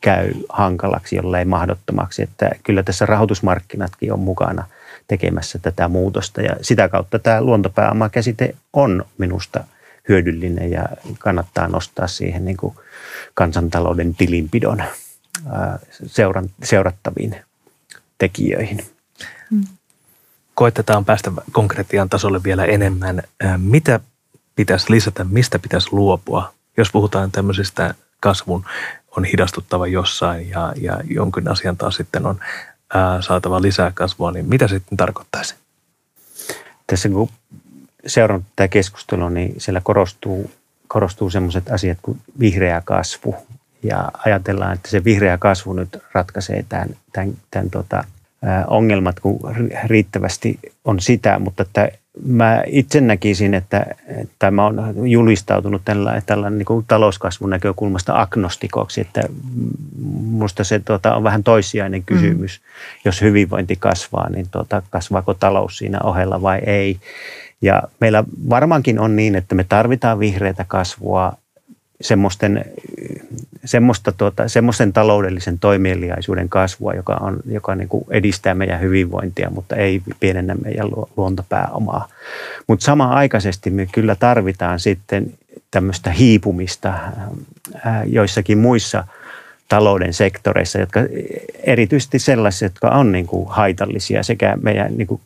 käy 0.00 0.32
hankalaksi, 0.48 1.16
jollei 1.16 1.44
mahdottomaksi. 1.44 2.22
Että 2.22 2.50
kyllä 2.62 2.82
tässä 2.82 3.06
rahoitusmarkkinatkin 3.06 4.12
on 4.12 4.20
mukana– 4.20 4.64
tekemässä 5.08 5.58
tätä 5.58 5.88
muutosta. 5.88 6.42
Ja 6.42 6.56
sitä 6.62 6.88
kautta 6.88 7.18
tämä 7.18 7.42
luontopääomakäsite 7.42 8.54
on 8.72 9.04
minusta 9.18 9.64
hyödyllinen 10.08 10.70
ja 10.70 10.84
kannattaa 11.18 11.68
nostaa 11.68 12.06
siihen 12.06 12.44
niin 12.44 12.56
kuin 12.56 12.74
kansantalouden 13.34 14.14
tilinpidon 14.14 14.82
seuran, 16.06 16.50
seurattaviin 16.62 17.36
tekijöihin. 18.18 18.86
Mm. 19.50 19.64
Koitetaan 20.54 21.04
päästä 21.04 21.32
konkretian 21.52 22.08
tasolle 22.08 22.42
vielä 22.44 22.64
enemmän. 22.64 23.22
Mitä 23.56 24.00
pitäisi 24.56 24.90
lisätä, 24.90 25.24
mistä 25.24 25.58
pitäisi 25.58 25.88
luopua, 25.92 26.54
jos 26.76 26.92
puhutaan 26.92 27.32
tämmöisestä 27.32 27.94
kasvun 28.20 28.64
on 29.16 29.24
hidastuttava 29.24 29.86
jossain 29.86 30.50
ja, 30.50 30.72
ja 30.80 31.00
jonkin 31.10 31.48
asian 31.48 31.76
taas 31.76 31.94
sitten 31.94 32.26
on 32.26 32.40
saatava 33.20 33.62
lisää 33.62 33.92
kasvua, 33.94 34.32
niin 34.32 34.48
mitä 34.48 34.68
sitten 34.68 34.96
tarkoittaisi? 34.96 35.54
Tässä 36.86 37.08
kun 37.08 37.28
seurannut 38.06 38.46
tätä 38.56 38.68
keskustelua, 38.68 39.30
niin 39.30 39.54
siellä 39.58 39.80
korostuu, 39.84 40.50
korostuu 40.88 41.30
sellaiset 41.30 41.70
asiat 41.70 41.98
kuin 42.02 42.20
vihreä 42.40 42.82
kasvu. 42.84 43.36
Ja 43.82 44.10
ajatellaan, 44.26 44.74
että 44.74 44.90
se 44.90 45.04
vihreä 45.04 45.38
kasvu 45.38 45.72
nyt 45.72 45.98
ratkaisee 46.12 46.64
tämän, 46.68 46.88
tämän, 47.12 47.36
tämän 47.50 47.70
tota, 47.70 48.04
ongelmat, 48.66 49.20
kun 49.20 49.40
riittävästi 49.84 50.58
on 50.84 51.00
sitä, 51.00 51.38
mutta 51.38 51.62
että 51.62 51.88
mä 52.22 52.62
itse 52.66 53.00
näkisin, 53.00 53.54
että, 53.54 53.86
että 54.06 54.50
mä 54.50 54.64
oon 54.64 55.10
julistautunut 55.10 55.82
tällä, 55.84 56.22
tällä 56.26 56.50
niin 56.50 56.64
kuin 56.66 56.84
talouskasvun 56.88 57.50
näkökulmasta 57.50 58.20
agnostikoksi, 58.20 59.00
että 59.00 59.22
musta 60.20 60.64
se 60.64 60.78
tuota, 60.78 61.14
on 61.14 61.24
vähän 61.24 61.44
toissijainen 61.44 62.00
mm. 62.00 62.04
kysymys. 62.04 62.60
Mm. 62.60 63.00
Jos 63.04 63.20
hyvinvointi 63.20 63.76
kasvaa, 63.76 64.30
niin 64.30 64.46
tuota, 64.50 64.82
kasvaako 64.90 65.34
talous 65.34 65.78
siinä 65.78 65.98
ohella 66.04 66.42
vai 66.42 66.58
ei. 66.66 66.98
Ja 67.62 67.82
meillä 68.00 68.24
varmaankin 68.50 68.98
on 68.98 69.16
niin, 69.16 69.34
että 69.34 69.54
me 69.54 69.64
tarvitaan 69.64 70.18
vihreätä 70.18 70.64
kasvua 70.68 71.32
semmoisten, 72.00 72.64
semmoista 73.64 74.12
tuota, 74.12 74.48
semmoisten 74.48 74.92
taloudellisen 74.92 75.58
toimeliaisuuden 75.58 76.48
kasvua, 76.48 76.92
joka, 76.92 77.14
on, 77.14 77.36
joka 77.46 77.74
niin 77.74 77.88
kuin 77.88 78.04
edistää 78.10 78.54
meidän 78.54 78.80
hyvinvointia, 78.80 79.50
mutta 79.50 79.76
ei 79.76 80.02
pienennä 80.20 80.54
meidän 80.54 80.88
luontopääomaa. 81.16 82.08
Mutta 82.66 82.84
samanaikaisesti 82.84 83.70
me 83.70 83.86
kyllä 83.92 84.14
tarvitaan 84.14 84.80
sitten 84.80 85.34
tämmöistä 85.70 86.10
hiipumista 86.10 86.94
joissakin 88.06 88.58
muissa 88.58 89.04
talouden 89.68 90.14
sektoreissa, 90.14 90.78
jotka 90.78 91.00
erityisesti 91.62 92.18
sellaisia, 92.18 92.66
jotka 92.66 92.88
on 92.88 93.12
niin 93.12 93.26
kuin 93.26 93.48
haitallisia 93.48 94.22
sekä 94.22 94.58
meidän 94.62 94.96
niin 94.96 95.06
kuin 95.06 95.20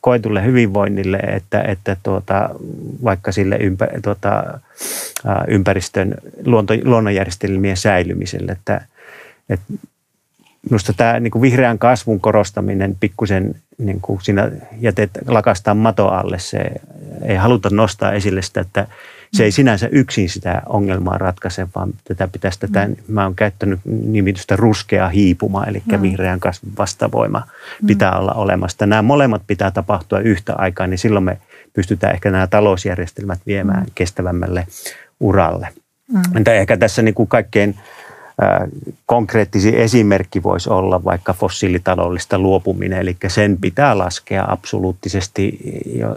koetulle 0.00 0.44
hyvinvoinnille 0.44 1.16
että, 1.16 1.62
että 1.62 1.96
tuota, 2.02 2.50
vaikka 3.04 3.32
sille 3.32 3.56
ympä, 3.56 3.88
tuota, 4.02 4.60
ympäristön 5.48 6.14
luonto, 6.44 6.74
luonnonjärjestelmien 6.84 7.76
säilymiselle. 7.76 8.52
Että, 8.52 8.80
että 9.48 9.72
minusta 10.70 10.92
tämä 10.92 11.20
niin 11.20 11.30
kuin 11.30 11.42
vihreän 11.42 11.78
kasvun 11.78 12.20
korostaminen 12.20 12.96
pikkusen 13.00 13.54
niin 13.78 14.00
kuin 14.00 14.20
siinä 14.22 14.50
jätet 14.80 15.10
lakastaa 15.26 15.74
mato 15.74 16.08
alle. 16.08 16.38
Se 16.38 16.70
ei 17.22 17.36
haluta 17.36 17.70
nostaa 17.70 18.12
esille 18.12 18.42
sitä, 18.42 18.60
että 18.60 18.86
se 19.32 19.44
ei 19.44 19.52
sinänsä 19.52 19.88
yksin 19.92 20.28
sitä 20.28 20.62
ongelmaa 20.66 21.18
ratkaise, 21.18 21.68
vaan 21.74 21.92
tätä 22.04 22.28
pitäisi 22.28 22.60
tätä, 22.60 22.88
mm. 22.88 22.96
mä 23.08 23.24
oon 23.24 23.34
käyttänyt 23.34 23.80
nimitystä 23.84 24.56
ruskea 24.56 25.08
hiipuma, 25.08 25.64
eli 25.64 25.82
mm. 25.92 26.02
vihreän 26.02 26.40
kasvun 26.40 26.72
vastavoima 26.78 27.42
mm. 27.82 27.86
pitää 27.86 28.18
olla 28.18 28.32
olemassa. 28.32 28.86
Nämä 28.86 29.02
molemmat 29.02 29.42
pitää 29.46 29.70
tapahtua 29.70 30.20
yhtä 30.20 30.54
aikaa, 30.58 30.86
niin 30.86 30.98
silloin 30.98 31.24
me 31.24 31.38
pystytään 31.72 32.14
ehkä 32.14 32.30
nämä 32.30 32.46
talousjärjestelmät 32.46 33.40
viemään 33.46 33.82
mm. 33.82 33.90
kestävämmälle 33.94 34.66
uralle. 35.20 35.68
Mm. 36.12 36.42
Ehkä 36.46 36.76
tässä 36.76 37.02
niin 37.02 37.14
kuin 37.14 37.28
kaikkein 37.28 37.78
konkreettisin 39.06 39.74
esimerkki 39.74 40.42
voisi 40.42 40.70
olla 40.70 41.04
vaikka 41.04 41.32
fossiilitaloudellista 41.32 42.38
luopuminen, 42.38 42.98
eli 42.98 43.16
sen 43.28 43.56
pitää 43.60 43.98
laskea 43.98 44.44
absoluuttisesti 44.48 45.58
jo 45.98 46.16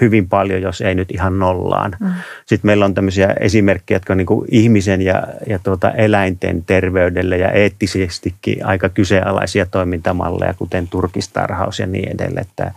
hyvin 0.00 0.28
paljon, 0.28 0.62
jos 0.62 0.80
ei 0.80 0.94
nyt 0.94 1.10
ihan 1.10 1.38
nollaan. 1.38 1.96
Mm. 2.00 2.08
Sitten 2.46 2.68
meillä 2.68 2.84
on 2.84 2.94
tämmöisiä 2.94 3.34
esimerkkejä, 3.40 3.96
jotka 3.96 4.12
on 4.12 4.16
niin 4.16 4.26
ihmisen 4.48 5.02
ja, 5.02 5.22
ja 5.46 5.58
tuota 5.58 5.90
eläinten 5.90 6.64
terveydelle 6.64 7.36
ja 7.36 7.50
eettisestikin 7.50 8.66
aika 8.66 8.88
kyseenalaisia 8.88 9.66
toimintamalleja, 9.66 10.54
kuten 10.54 10.88
turkistarhaus 10.88 11.78
ja 11.78 11.86
niin 11.86 12.08
edelleen. 12.08 12.46
Että 12.46 12.72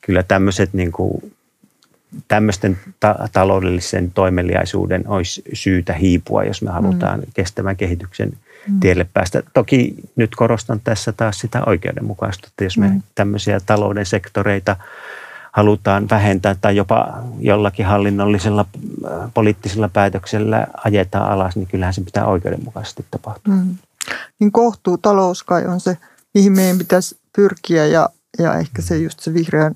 kyllä 0.00 0.22
tämmöiset 0.22 0.72
niin 0.72 0.92
kuin 0.92 1.32
tämmöisten 2.28 2.78
ta- 3.00 3.28
taloudellisen 3.32 4.10
toimeliaisuuden 4.10 5.08
olisi 5.08 5.42
syytä 5.52 5.92
hiipua, 5.92 6.44
jos 6.44 6.62
me 6.62 6.70
halutaan 6.70 7.20
mm. 7.20 7.26
kestävän 7.34 7.76
kehityksen 7.76 8.32
mm. 8.68 8.80
tielle 8.80 9.06
päästä. 9.14 9.42
Toki 9.54 9.94
nyt 10.16 10.34
korostan 10.34 10.80
tässä 10.84 11.12
taas 11.12 11.38
sitä 11.38 11.62
oikeudenmukaisuutta, 11.66 12.64
jos 12.64 12.78
me 12.78 12.88
mm. 12.88 13.02
tämmöisiä 13.14 13.60
talouden 13.60 14.06
sektoreita 14.06 14.76
halutaan 15.52 16.06
vähentää 16.10 16.54
tai 16.60 16.76
jopa 16.76 17.22
jollakin 17.40 17.86
hallinnollisella 17.86 18.66
äh, 19.04 19.30
poliittisella 19.34 19.88
päätöksellä 19.88 20.66
ajetaan 20.84 21.30
alas, 21.30 21.56
niin 21.56 21.66
kyllähän 21.66 21.94
se 21.94 22.00
pitää 22.00 22.26
oikeudenmukaisesti 22.26 23.06
tapahtua. 23.10 23.54
Mm. 23.54 23.76
Niin 24.40 24.52
kohtuu 24.52 24.98
talous 24.98 25.42
kai 25.42 25.66
on 25.66 25.80
se, 25.80 25.98
mihin 26.34 26.52
meidän 26.52 26.78
pitäisi 26.78 27.18
pyrkiä 27.36 27.86
ja, 27.86 28.08
ja 28.38 28.54
ehkä 28.54 28.82
se 28.82 28.96
just 28.96 29.20
se 29.20 29.34
vihreän 29.34 29.74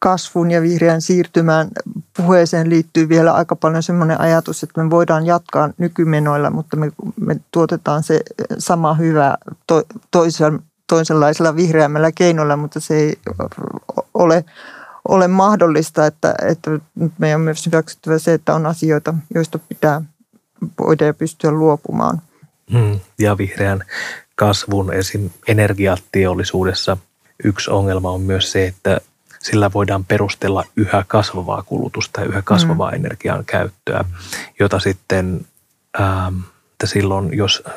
kasvun 0.00 0.50
ja 0.50 0.62
vihreän 0.62 1.02
siirtymään 1.02 1.68
puheeseen 2.16 2.70
liittyy 2.70 3.08
vielä 3.08 3.32
aika 3.32 3.56
paljon 3.56 3.82
semmoinen 3.82 4.20
ajatus, 4.20 4.62
että 4.62 4.82
me 4.82 4.90
voidaan 4.90 5.26
jatkaa 5.26 5.70
nykymenoilla, 5.78 6.50
mutta 6.50 6.76
me, 6.76 6.90
me 7.20 7.36
tuotetaan 7.50 8.02
se 8.02 8.20
sama 8.58 8.94
hyvä 8.94 9.36
to, 9.66 9.82
toisen, 10.10 10.62
toisenlaisella 10.86 11.56
vihreämmällä 11.56 12.12
keinolla, 12.12 12.56
mutta 12.56 12.80
se 12.80 12.94
ei 12.94 13.18
ole, 14.14 14.44
ole 15.08 15.28
mahdollista, 15.28 16.06
että, 16.06 16.34
että 16.48 16.70
meidän 17.18 17.40
on 17.40 17.44
myös 17.44 17.66
hyväksyttävä 17.66 18.18
se, 18.18 18.34
että 18.34 18.54
on 18.54 18.66
asioita, 18.66 19.14
joista 19.34 19.58
pitää 19.58 20.02
voida 20.78 21.04
ja 21.04 21.14
pystyä 21.14 21.50
luopumaan. 21.50 22.22
Mm, 22.72 23.00
ja 23.18 23.38
vihreän 23.38 23.84
kasvun 24.34 24.94
esim. 24.94 25.30
energiateollisuudessa 25.48 26.96
yksi 27.44 27.70
ongelma 27.70 28.10
on 28.10 28.20
myös 28.20 28.52
se, 28.52 28.66
että 28.66 29.00
sillä 29.42 29.70
voidaan 29.74 30.04
perustella 30.04 30.64
yhä 30.76 31.04
kasvavaa 31.08 31.62
kulutusta 31.62 32.20
ja 32.20 32.26
yhä 32.26 32.42
kasvavaa 32.42 32.90
mm. 32.90 32.96
energian 32.96 33.44
käyttöä, 33.44 34.04
jota 34.58 34.78
sitten 34.78 35.46
ähm, 36.00 36.38
että 36.80 36.92
silloin, 36.92 37.36
jos 37.36 37.62
äh, 37.66 37.74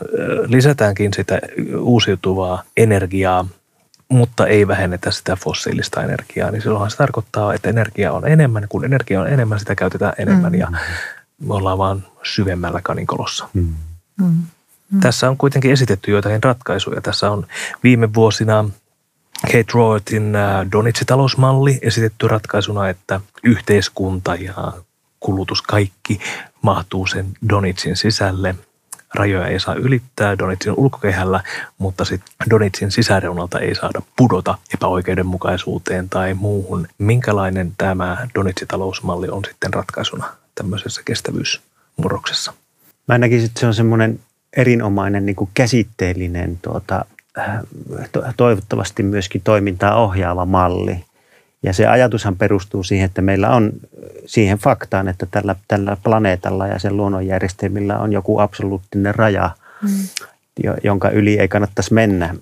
lisätäänkin 0.47 1.13
sitä 1.13 1.39
uusiutuvaa 1.79 2.63
energiaa, 2.77 3.45
mutta 4.09 4.47
ei 4.47 4.67
vähennetä 4.67 5.11
sitä 5.11 5.35
fossiilista 5.35 6.03
energiaa, 6.03 6.51
niin 6.51 6.61
silloinhan 6.61 6.91
se 6.91 6.97
tarkoittaa, 6.97 7.53
että 7.53 7.69
energia 7.69 8.13
on 8.13 8.27
enemmän. 8.27 8.65
Kun 8.69 8.85
energia 8.85 9.21
on 9.21 9.27
enemmän, 9.27 9.59
sitä 9.59 9.75
käytetään 9.75 10.13
enemmän 10.17 10.51
mm. 10.51 10.59
ja 10.59 10.67
me 11.41 11.53
ollaan 11.53 11.77
vaan 11.77 12.05
syvemmällä 12.23 12.79
kaninkolossa. 12.83 13.49
Mm. 13.53 13.73
Mm. 14.21 14.43
Tässä 14.99 15.29
on 15.29 15.37
kuitenkin 15.37 15.71
esitetty 15.71 16.11
joitakin 16.11 16.43
ratkaisuja. 16.43 17.01
Tässä 17.01 17.31
on 17.31 17.47
viime 17.83 18.13
vuosina 18.13 18.69
Kate 19.51 19.65
Roartin 19.73 20.35
äh, 20.35 20.65
Donitsi-talousmalli 20.71 21.79
esitetty 21.81 22.27
ratkaisuna, 22.27 22.89
että 22.89 23.21
yhteiskunta 23.43 24.35
ja 24.35 24.73
kulutus 25.19 25.61
kaikki 25.61 26.19
mahtuu 26.61 27.07
sen 27.07 27.25
Donitsin 27.49 27.95
sisälle. 27.95 28.55
Rajoja 29.15 29.47
ei 29.47 29.59
saa 29.59 29.75
ylittää 29.75 30.37
Donitsin 30.37 30.73
ulkokehällä, 30.77 31.43
mutta 31.77 32.05
sitten 32.05 32.49
Donitsin 32.49 32.91
sisäreunalta 32.91 33.59
ei 33.59 33.75
saada 33.75 34.01
pudota 34.17 34.57
epäoikeudenmukaisuuteen 34.73 36.09
tai 36.09 36.33
muuhun. 36.33 36.87
Minkälainen 36.97 37.73
tämä 37.77 38.27
Donitsi-talousmalli 38.35 39.29
on 39.29 39.45
sitten 39.45 39.73
ratkaisuna 39.73 40.33
tämmöisessä 40.55 41.01
kestävyysmurroksessa? 41.05 42.53
Mä 43.07 43.17
näkisin, 43.17 43.45
että 43.45 43.59
se 43.59 43.67
on 43.67 43.73
semmoinen 43.73 44.19
erinomainen 44.57 45.25
niin 45.25 45.35
kuin 45.35 45.49
käsitteellinen 45.53 46.59
tuota, 46.61 47.05
toivottavasti 48.37 49.03
myöskin 49.03 49.41
toimintaa 49.43 49.95
ohjaava 49.95 50.45
malli. 50.45 51.05
Ja 51.63 51.73
se 51.73 51.87
ajatushan 51.87 52.35
perustuu 52.35 52.83
siihen, 52.83 53.05
että 53.05 53.21
meillä 53.21 53.49
on 53.49 53.71
siihen 54.25 54.57
faktaan, 54.57 55.07
että 55.07 55.27
tällä, 55.31 55.55
tällä 55.67 55.97
planeetalla 56.03 56.67
ja 56.67 56.79
sen 56.79 56.97
luonnonjärjestelmillä 56.97 57.97
on 57.99 58.13
joku 58.13 58.39
absoluuttinen 58.39 59.15
raja, 59.15 59.49
mm. 59.81 59.89
jonka 60.83 61.09
yli 61.09 61.39
ei 61.39 61.47
kannattaisi 61.47 61.93
mennä 61.93 62.35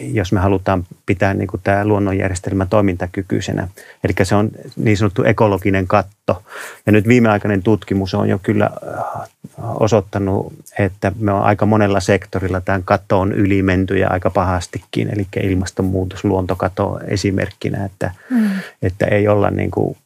jos 0.00 0.32
me 0.32 0.40
halutaan 0.40 0.86
pitää 1.06 1.34
niin 1.34 1.48
kuin 1.48 1.60
tämä 1.64 1.84
luonnonjärjestelmä 1.84 2.66
toimintakykyisenä. 2.66 3.68
Eli 4.04 4.12
se 4.22 4.34
on 4.34 4.50
niin 4.76 4.96
sanottu 4.96 5.24
ekologinen 5.24 5.86
katto. 5.86 6.42
Ja 6.86 6.92
nyt 6.92 7.08
viimeaikainen 7.08 7.62
tutkimus 7.62 8.14
on 8.14 8.28
jo 8.28 8.38
kyllä 8.42 8.70
äh, 8.88 9.30
osoittanut, 9.74 10.52
että 10.78 11.12
me 11.18 11.32
on 11.32 11.42
aika 11.42 11.66
monella 11.66 12.00
sektorilla 12.00 12.60
tämän 12.60 12.82
katto 12.82 13.20
on 13.20 13.32
ylimenty 13.32 13.98
ja 13.98 14.08
aika 14.10 14.30
pahastikin. 14.30 15.08
Eli 15.12 15.26
ilmastonmuutos, 15.42 16.24
luontokato 16.24 17.00
esimerkkinä, 17.08 17.84
että, 17.84 18.10
mm. 18.30 18.50
että 18.82 19.06
ei 19.06 19.28
olla 19.28 19.50
niin 19.50 19.70
kuin 19.70 19.96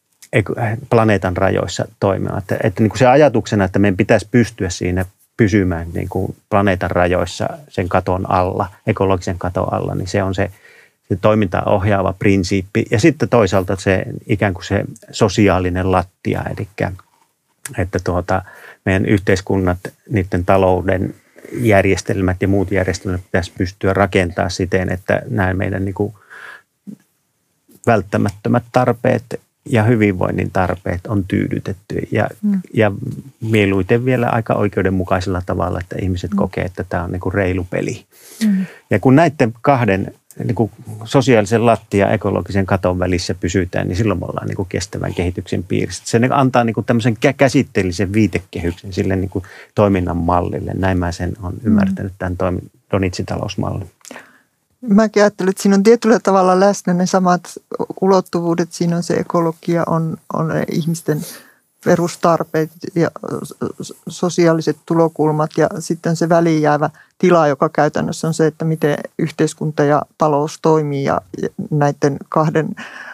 planeetan 0.90 1.36
rajoissa 1.36 1.88
toimia. 2.00 2.38
Että, 2.38 2.56
että 2.62 2.82
niin 2.82 2.90
kuin 2.90 2.98
se 2.98 3.06
ajatuksena, 3.06 3.64
että 3.64 3.78
meidän 3.78 3.96
pitäisi 3.96 4.28
pystyä 4.30 4.70
siinä 4.70 5.04
pysymään 5.36 5.88
niin 5.94 6.08
kuin 6.08 6.36
planeetan 6.50 6.90
rajoissa 6.90 7.48
sen 7.68 7.88
katon 7.88 8.30
alla, 8.30 8.68
ekologisen 8.86 9.38
katon 9.38 9.72
alla, 9.72 9.94
niin 9.94 10.08
se 10.08 10.22
on 10.22 10.34
se, 10.34 10.50
se 11.08 11.16
toimintaa 11.16 11.62
ohjaava 11.66 12.14
prinsiippi. 12.18 12.86
Ja 12.90 13.00
sitten 13.00 13.28
toisaalta 13.28 13.76
se 13.76 14.04
ikään 14.26 14.54
kuin 14.54 14.64
se 14.64 14.84
sosiaalinen 15.10 15.92
lattia, 15.92 16.42
eli 16.56 16.68
että 17.78 17.98
tuota, 18.04 18.42
meidän 18.84 19.06
yhteiskunnat, 19.06 19.78
niiden 20.10 20.44
talouden 20.44 21.14
järjestelmät 21.52 22.36
ja 22.40 22.48
muut 22.48 22.70
järjestelmät 22.70 23.20
pitäisi 23.24 23.52
pystyä 23.58 23.92
rakentamaan 23.92 24.50
siten, 24.50 24.92
että 24.92 25.22
nämä 25.30 25.54
meidän 25.54 25.84
niin 25.84 25.94
kuin 25.94 26.14
välttämättömät 27.86 28.64
tarpeet 28.72 29.40
ja 29.66 29.82
hyvinvoinnin 29.82 30.50
tarpeet 30.50 31.06
on 31.06 31.24
tyydytetty 31.24 32.08
ja, 32.10 32.28
mm. 32.42 32.60
ja 32.74 32.92
mieluiten 33.40 34.04
vielä 34.04 34.28
aika 34.28 34.54
oikeudenmukaisella 34.54 35.42
tavalla, 35.46 35.80
että 35.80 35.96
ihmiset 36.02 36.30
mm. 36.30 36.36
kokee, 36.36 36.64
että 36.64 36.84
tämä 36.88 37.04
on 37.04 37.12
niin 37.12 37.20
kuin 37.20 37.34
reilu 37.34 37.66
peli. 37.70 38.04
Mm. 38.46 38.66
Ja 38.90 38.98
kun 38.98 39.16
näiden 39.16 39.54
kahden 39.60 40.12
niin 40.44 40.54
kuin 40.54 40.70
sosiaalisen 41.04 41.66
lattia 41.66 42.06
ja 42.06 42.12
ekologisen 42.12 42.66
katon 42.66 42.98
välissä 42.98 43.34
pysytään, 43.34 43.88
niin 43.88 43.96
silloin 43.96 44.20
me 44.20 44.26
ollaan 44.26 44.46
niin 44.46 44.56
kuin 44.56 44.68
kestävän 44.68 45.14
kehityksen 45.14 45.62
piirissä. 45.62 46.02
Se 46.06 46.20
antaa 46.30 46.64
niin 46.64 46.74
kuin 46.74 46.86
tämmöisen 46.86 47.16
käsitteellisen 47.36 48.12
viitekehyksen 48.12 48.92
sille 48.92 49.16
niin 49.16 49.30
kuin 49.30 49.44
toiminnan 49.74 50.16
mallille. 50.16 50.72
Näin 50.74 50.98
mä 50.98 51.12
sen 51.12 51.32
on 51.42 51.54
ymmärtänyt 51.64 52.12
mm. 52.12 52.36
tämän 52.36 52.58
Donitsitalousmallin. 52.92 53.90
Mäkin 54.88 55.22
ajattelen, 55.22 55.50
että 55.50 55.62
siinä 55.62 55.76
on 55.76 55.82
tietyllä 55.82 56.20
tavalla 56.20 56.60
läsnä 56.60 56.94
ne 56.94 57.06
samat 57.06 57.42
ulottuvuudet. 58.00 58.72
Siinä 58.72 58.96
on 58.96 59.02
se 59.02 59.14
ekologia, 59.14 59.84
on, 59.86 60.16
on 60.32 60.52
ihmisten 60.72 61.20
perustarpeet 61.84 62.70
ja 62.94 63.10
sosiaaliset 64.08 64.76
tulokulmat 64.86 65.50
ja 65.56 65.68
sitten 65.78 66.16
se 66.16 66.28
väliin 66.28 66.62
jäävä 66.62 66.90
tila, 67.18 67.48
joka 67.48 67.68
käytännössä 67.68 68.28
on 68.28 68.34
se, 68.34 68.46
että 68.46 68.64
miten 68.64 68.96
yhteiskunta 69.18 69.84
ja 69.84 70.02
talous 70.18 70.58
toimii 70.62 71.04
ja 71.04 71.20
näiden 71.70 72.16
kahden, 72.28 72.68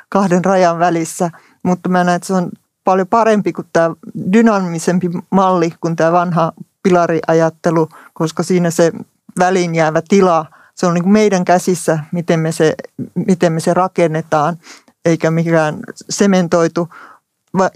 kahden 0.08 0.44
rajan 0.44 0.78
välissä. 0.78 1.30
Mutta 1.62 1.88
mä 1.88 2.04
näen, 2.04 2.16
että 2.16 2.26
se 2.26 2.34
on 2.34 2.50
paljon 2.84 3.06
parempi 3.06 3.52
kuin 3.52 3.66
tämä 3.72 3.94
dynaamisempi 4.32 5.10
malli 5.30 5.74
kuin 5.80 5.96
tämä 5.96 6.12
vanha 6.12 6.52
pilariajattelu, 6.82 7.88
koska 8.12 8.42
siinä 8.42 8.70
se 8.70 8.92
väliin 9.38 9.74
jäävä 9.74 10.02
tila, 10.08 10.46
se 10.82 10.86
on 10.86 10.94
niin 10.94 11.02
kuin 11.02 11.12
meidän 11.12 11.44
käsissä, 11.44 11.98
miten 12.12 12.40
me, 12.40 12.52
se, 12.52 12.74
miten 13.14 13.52
me 13.52 13.60
se 13.60 13.74
rakennetaan, 13.74 14.58
eikä 15.04 15.30
mikään 15.30 15.80
sementoitu. 16.10 16.88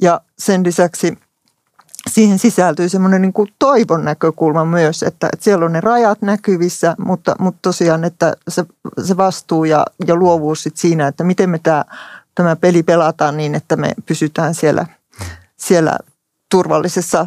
Ja 0.01 0.21
sen 0.39 0.65
lisäksi 0.65 1.19
siihen 2.11 2.39
sisältyy 2.39 2.89
semmoinen 2.89 3.23
niin 3.23 3.33
kuin 3.33 3.49
toivon 3.59 4.05
näkökulma 4.05 4.65
myös, 4.65 5.03
että, 5.03 5.29
että 5.33 5.45
siellä 5.45 5.65
on 5.65 5.73
ne 5.73 5.81
rajat 5.81 6.23
näkyvissä, 6.23 6.95
mutta, 6.99 7.37
mutta 7.39 7.59
tosiaan, 7.63 8.05
että 8.05 8.33
se, 8.49 8.65
se 9.05 9.17
vastuu 9.17 9.65
ja, 9.65 9.87
ja 10.07 10.17
luovuus 10.17 10.63
sit 10.63 10.77
siinä, 10.77 11.07
että 11.07 11.25
miten 11.25 11.51
me 11.51 11.59
tämä, 11.63 11.85
tämä 12.35 12.57
peli 12.57 12.83
pelataan 12.83 13.37
niin, 13.37 13.55
että 13.55 13.77
me 13.77 13.95
pysytään 14.07 14.55
siellä, 14.55 14.87
siellä 15.57 15.99
turvallisessa 16.51 17.27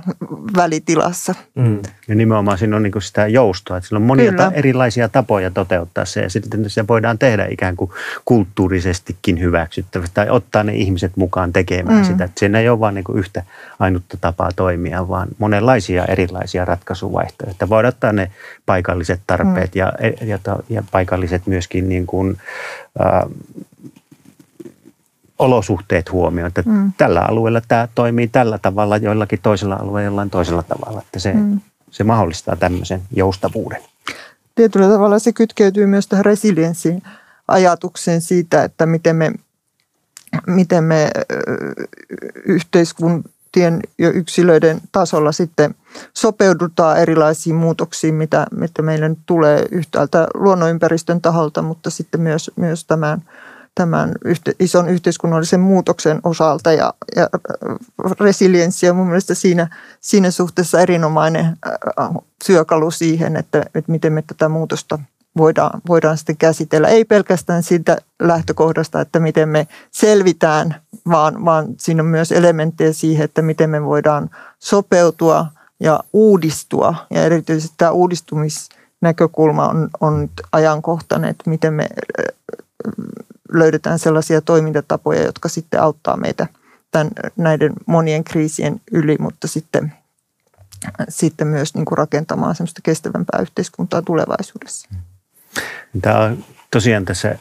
välitilassa. 0.55 1.35
Mm. 1.55 1.79
Ja 2.07 2.15
nimenomaan 2.15 2.57
siinä 2.57 2.75
on 2.75 2.83
niin 2.83 3.01
sitä 3.01 3.27
joustoa, 3.27 3.77
että 3.77 3.87
sillä 3.87 3.99
on 3.99 4.05
monia 4.05 4.33
ta- 4.33 4.51
erilaisia 4.55 5.09
tapoja 5.09 5.51
toteuttaa 5.51 6.05
se 6.05 6.21
ja 6.21 6.29
sitten 6.29 6.69
se 6.69 6.87
voidaan 6.87 7.17
tehdä 7.17 7.47
ikään 7.51 7.75
kuin 7.75 7.91
kulttuurisestikin 8.25 9.39
hyväksyttävästi 9.39 10.15
tai 10.15 10.29
ottaa 10.29 10.63
ne 10.63 10.73
ihmiset 10.73 11.17
mukaan 11.17 11.53
tekemään 11.53 11.97
mm. 11.97 12.05
sitä. 12.05 12.23
Että 12.23 12.39
siinä 12.39 12.59
ei 12.59 12.69
ole 12.69 12.79
vain 12.79 12.95
niin 12.95 13.05
yhtä 13.13 13.43
ainutta 13.79 14.17
tapaa 14.21 14.49
toimia, 14.55 15.07
vaan 15.07 15.27
monenlaisia 15.37 16.05
erilaisia 16.05 16.65
ratkaisuvaihtoehtoja. 16.65 17.69
Voidaan 17.69 17.89
ottaa 17.89 18.13
ne 18.13 18.31
paikalliset 18.65 19.21
tarpeet 19.27 19.75
mm. 19.75 19.79
ja, 19.79 19.93
ja, 20.21 20.39
ja 20.69 20.83
paikalliset 20.91 21.47
myöskin 21.47 21.89
niin 21.89 22.05
kuin, 22.05 22.37
äh, 23.01 23.21
olosuhteet 25.39 26.11
huomioon, 26.11 26.47
että 26.47 26.63
mm. 26.65 26.93
tällä 26.97 27.21
alueella 27.21 27.61
tämä 27.67 27.87
toimii 27.95 28.27
tällä 28.27 28.57
tavalla, 28.57 28.97
joillakin 28.97 29.39
toisella 29.43 29.75
alueella 29.75 30.01
jollain 30.01 30.29
toisella 30.29 30.63
tavalla, 30.63 31.01
että 31.01 31.19
se, 31.19 31.33
mm. 31.33 31.59
se 31.91 32.03
mahdollistaa 32.03 32.55
tämmöisen 32.55 33.01
joustavuuden. 33.15 33.81
Tietyllä 34.55 34.87
tavalla 34.87 35.19
se 35.19 35.33
kytkeytyy 35.33 35.85
myös 35.85 36.07
tähän 36.07 36.25
resilienssiin 36.25 37.03
ajatukseen 37.47 38.21
siitä, 38.21 38.63
että 38.63 38.85
miten 38.85 39.15
me, 39.15 39.31
miten 40.47 40.83
me 40.83 41.11
yhteiskuntien 42.45 43.79
ja 43.97 44.09
yksilöiden 44.09 44.81
tasolla 44.91 45.31
sitten 45.31 45.75
sopeudutaan 46.13 46.97
erilaisiin 46.97 47.55
muutoksiin, 47.55 48.15
mitä, 48.15 48.47
mitä 48.51 48.81
meille 48.81 49.11
tulee 49.25 49.65
yhtäältä 49.71 50.27
luonnonympäristön 50.33 51.21
taholta, 51.21 51.61
mutta 51.61 51.89
sitten 51.89 52.21
myös, 52.21 52.51
myös 52.55 52.85
tämän– 52.85 53.21
tämän 53.79 54.11
ison 54.59 54.89
yhteiskunnallisen 54.89 55.59
muutoksen 55.59 56.19
osalta 56.23 56.71
ja, 56.71 56.93
ja 57.15 57.29
resilienssi 58.19 58.89
on 58.89 58.95
mun 58.95 59.07
mielestä 59.07 59.33
siinä, 59.33 59.77
siinä 59.99 60.31
suhteessa 60.31 60.81
erinomainen 60.81 61.45
äh, 61.45 62.09
työkalu 62.45 62.91
siihen, 62.91 63.35
että, 63.35 63.65
että 63.75 63.91
miten 63.91 64.13
me 64.13 64.21
tätä 64.21 64.49
muutosta 64.49 64.99
voidaan, 65.37 65.81
voidaan 65.87 66.17
sitten 66.17 66.37
käsitellä. 66.37 66.87
Ei 66.87 67.05
pelkästään 67.05 67.63
siitä 67.63 67.97
lähtökohdasta, 68.19 69.01
että 69.01 69.19
miten 69.19 69.49
me 69.49 69.67
selvitään, 69.91 70.75
vaan, 71.09 71.45
vaan 71.45 71.67
siinä 71.77 72.03
on 72.03 72.09
myös 72.09 72.31
elementtejä 72.31 72.93
siihen, 72.93 73.25
että 73.25 73.41
miten 73.41 73.69
me 73.69 73.83
voidaan 73.83 74.29
sopeutua 74.59 75.45
ja 75.79 75.99
uudistua. 76.13 76.95
Ja 77.09 77.23
erityisesti 77.23 77.73
tämä 77.77 77.91
uudistumisnäkökulma 77.91 79.67
on, 79.67 79.89
on 79.99 80.29
ajankohtainen, 80.51 81.29
että 81.29 81.49
miten 81.49 81.73
me 81.73 81.87
löydetään 83.53 83.99
sellaisia 83.99 84.41
toimintatapoja, 84.41 85.23
jotka 85.23 85.49
sitten 85.49 85.81
auttaa 85.81 86.17
meitä 86.17 86.47
tämän, 86.91 87.09
näiden 87.37 87.73
monien 87.85 88.23
kriisien 88.23 88.81
yli, 88.91 89.17
mutta 89.19 89.47
sitten, 89.47 89.93
sitten 91.09 91.47
myös 91.47 91.75
niin 91.75 91.85
kuin 91.85 91.97
rakentamaan 91.97 92.55
semmoista 92.55 92.81
kestävämpää 92.83 93.41
yhteiskuntaa 93.41 94.01
tulevaisuudessa. 94.01 94.89
Tämä 96.01 96.19
on 96.19 96.43
tosiaan 96.71 97.05
tässä 97.05 97.35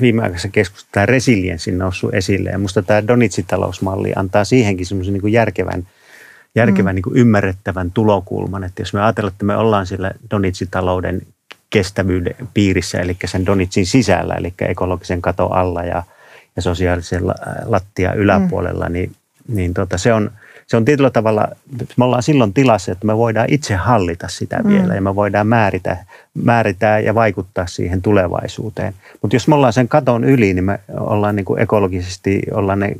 viimeaikaisessa 0.00 0.48
keskustelussa 0.48 0.92
tämä 0.92 1.06
resilienssi 1.06 1.72
noussut 1.72 2.14
esille 2.14 2.50
ja 2.50 2.58
minusta 2.58 2.82
tämä 2.82 3.06
Donitsi-talousmalli 3.06 4.12
antaa 4.16 4.44
siihenkin 4.44 4.86
semmoisen 4.86 5.14
niin 5.14 5.32
järkevän, 5.32 5.88
järkevän 6.54 6.92
mm. 6.92 6.94
niin 6.94 7.02
kuin 7.02 7.16
ymmärrettävän 7.16 7.90
tulokulman, 7.90 8.64
että 8.64 8.82
jos 8.82 8.92
me 8.92 9.02
ajatellaan, 9.02 9.32
että 9.32 9.44
me 9.44 9.56
ollaan 9.56 9.86
sillä 9.86 10.10
Donitsi-talouden 10.30 11.22
kestävyyden 11.76 12.34
piirissä, 12.54 13.00
eli 13.00 13.16
sen 13.24 13.46
Donitsin 13.46 13.86
sisällä, 13.86 14.34
eli 14.34 14.54
ekologisen 14.60 15.22
katon 15.22 15.52
alla 15.52 15.82
ja, 15.82 16.02
ja 16.56 16.62
sosiaalisen 16.62 17.22
lattia 17.64 18.12
yläpuolella, 18.12 18.86
mm. 18.86 18.92
niin, 18.92 19.12
niin 19.48 19.74
tota, 19.74 19.98
se, 19.98 20.12
on, 20.12 20.30
se 20.66 20.76
on 20.76 20.84
tietyllä 20.84 21.10
tavalla, 21.10 21.48
me 21.96 22.04
ollaan 22.04 22.22
silloin 22.22 22.52
tilassa, 22.52 22.92
että 22.92 23.06
me 23.06 23.16
voidaan 23.16 23.46
itse 23.50 23.74
hallita 23.74 24.28
sitä 24.28 24.58
mm. 24.62 24.68
vielä 24.68 24.94
ja 24.94 25.00
me 25.00 25.14
voidaan 25.14 25.46
määritä, 25.46 25.96
määritä 26.34 26.98
ja 26.98 27.14
vaikuttaa 27.14 27.66
siihen 27.66 28.02
tulevaisuuteen. 28.02 28.94
Mutta 29.22 29.36
jos 29.36 29.48
me 29.48 29.54
ollaan 29.54 29.72
sen 29.72 29.88
katon 29.88 30.24
yli, 30.24 30.54
niin 30.54 30.64
me 30.64 30.78
ollaan 31.00 31.36
niin 31.36 31.44
kuin 31.44 31.60
ekologisesti, 31.60 32.42
ollaan 32.52 32.78
ne 32.78 32.96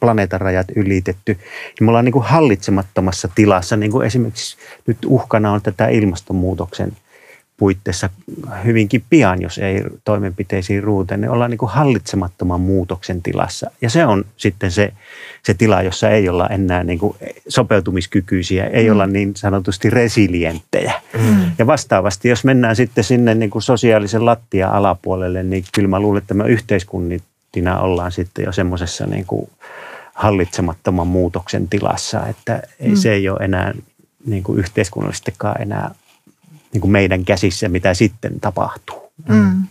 planeetan 0.00 0.40
rajat 0.40 0.66
ylitetty, 0.76 1.32
niin 1.32 1.86
me 1.86 1.88
ollaan 1.88 2.04
niin 2.04 2.12
kuin 2.12 2.24
hallitsemattomassa 2.24 3.28
tilassa, 3.34 3.76
niin 3.76 3.92
kuin 3.92 4.06
esimerkiksi 4.06 4.56
nyt 4.86 4.98
uhkana 5.06 5.52
on 5.52 5.62
tätä 5.62 5.88
ilmastonmuutoksen 5.88 6.92
puitteissa 7.62 8.10
hyvinkin 8.64 9.04
pian, 9.10 9.42
jos 9.42 9.58
ei 9.58 9.84
toimenpiteisiin 10.04 10.82
ruute, 10.82 11.16
niin 11.16 11.30
ollaan 11.30 11.50
niin 11.50 11.58
kuin 11.58 11.70
hallitsemattoman 11.70 12.60
muutoksen 12.60 13.22
tilassa. 13.22 13.70
Ja 13.80 13.90
se 13.90 14.06
on 14.06 14.24
sitten 14.36 14.70
se, 14.70 14.92
se 15.42 15.54
tila, 15.54 15.82
jossa 15.82 16.10
ei 16.10 16.28
olla 16.28 16.48
enää 16.48 16.84
niin 16.84 16.98
kuin 16.98 17.16
sopeutumiskykyisiä, 17.48 18.64
ei 18.64 18.86
mm. 18.86 18.92
olla 18.92 19.06
niin 19.06 19.36
sanotusti 19.36 19.90
resilienttejä. 19.90 20.92
Mm. 21.18 21.36
Ja 21.58 21.66
vastaavasti, 21.66 22.28
jos 22.28 22.44
mennään 22.44 22.76
sitten 22.76 23.04
sinne 23.04 23.34
niin 23.34 23.50
kuin 23.50 23.62
sosiaalisen 23.62 24.26
lattia 24.26 24.68
alapuolelle, 24.68 25.42
niin 25.42 25.64
kyllä 25.74 25.88
mä 25.88 26.00
luulen, 26.00 26.22
että 26.22 26.34
me 26.34 26.48
yhteiskuntina 26.48 27.78
ollaan 27.78 28.12
sitten 28.12 28.44
jo 28.44 28.52
semmoisessa 28.52 29.06
niin 29.06 29.26
kuin 29.26 29.50
hallitsemattoman 30.14 31.06
muutoksen 31.06 31.68
tilassa, 31.68 32.26
että 32.26 32.62
ei, 32.80 32.88
mm. 32.88 32.96
se 32.96 33.12
ei 33.12 33.28
ole 33.28 33.38
enää 33.42 33.74
niin 34.26 34.42
kuin 34.42 34.58
yhteiskunnallisestikaan 34.58 35.62
enää 35.62 35.94
niin 36.72 36.80
kuin 36.80 36.90
meidän 36.90 37.24
käsissä, 37.24 37.68
mitä 37.68 37.94
sitten 37.94 38.40
tapahtuu. 38.40 39.02
Mm. 39.28 39.62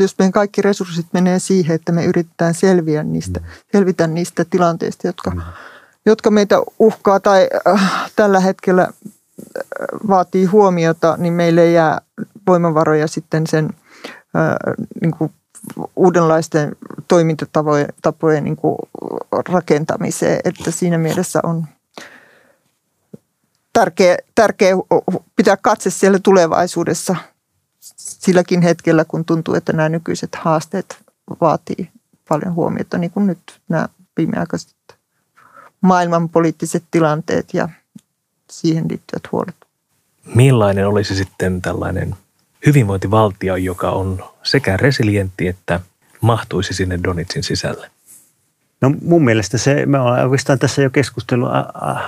Jos 0.00 0.14
meidän 0.18 0.32
kaikki 0.32 0.62
resurssit 0.62 1.06
menee 1.12 1.38
siihen, 1.38 1.74
että 1.74 1.92
me 1.92 2.04
yritetään 2.04 2.54
selviä 2.54 3.02
niistä, 3.02 3.40
mm. 3.40 3.46
selvitä 3.72 4.06
niistä 4.06 4.44
tilanteista, 4.44 5.06
jotka, 5.06 5.30
mm. 5.30 5.40
jotka 6.06 6.30
meitä 6.30 6.56
uhkaa 6.78 7.20
tai 7.20 7.48
äh, 7.66 8.10
tällä 8.16 8.40
hetkellä 8.40 8.82
äh, 8.82 8.90
vaatii 10.08 10.44
huomiota, 10.44 11.16
niin 11.18 11.32
meille 11.32 11.62
ei 11.62 11.74
jää 11.74 12.00
voimavaroja 12.46 13.06
sitten 13.06 13.46
sen 13.46 13.70
äh, 14.36 14.76
niin 15.00 15.10
kuin 15.18 15.32
uudenlaisten 15.96 16.76
toimintatapojen 17.08 17.88
tapojen, 18.02 18.44
niin 18.44 18.56
kuin 18.56 18.76
rakentamiseen. 19.48 20.40
Että 20.44 20.70
siinä 20.70 20.98
mielessä 20.98 21.40
on 21.42 21.66
tärkeä, 23.80 24.16
tärkeä 24.34 24.74
pitää 25.36 25.56
katse 25.56 25.90
siellä 25.90 26.18
tulevaisuudessa 26.22 27.16
silläkin 27.96 28.62
hetkellä, 28.62 29.04
kun 29.04 29.24
tuntuu, 29.24 29.54
että 29.54 29.72
nämä 29.72 29.88
nykyiset 29.88 30.34
haasteet 30.34 30.98
vaatii 31.40 31.90
paljon 32.28 32.54
huomiota, 32.54 32.98
niin 32.98 33.10
kuin 33.10 33.26
nyt 33.26 33.60
nämä 33.68 33.88
viimeaikaiset 34.16 34.74
maailmanpoliittiset 35.80 36.84
tilanteet 36.90 37.54
ja 37.54 37.68
siihen 38.50 38.84
liittyvät 38.90 39.32
huolet. 39.32 39.56
Millainen 40.34 40.88
olisi 40.88 41.14
sitten 41.14 41.62
tällainen 41.62 42.14
hyvinvointivaltio, 42.66 43.56
joka 43.56 43.90
on 43.90 44.24
sekä 44.42 44.76
resilientti 44.76 45.48
että 45.48 45.80
mahtuisi 46.20 46.74
sinne 46.74 47.00
Donitsin 47.04 47.42
sisälle? 47.42 47.90
No 48.80 48.94
mun 49.02 49.24
mielestä 49.24 49.58
se, 49.58 49.86
me 49.86 49.98
ollaan 49.98 50.22
oikeastaan 50.22 50.58
tässä 50.58 50.82
jo 50.82 50.90
keskustelun 50.90 51.50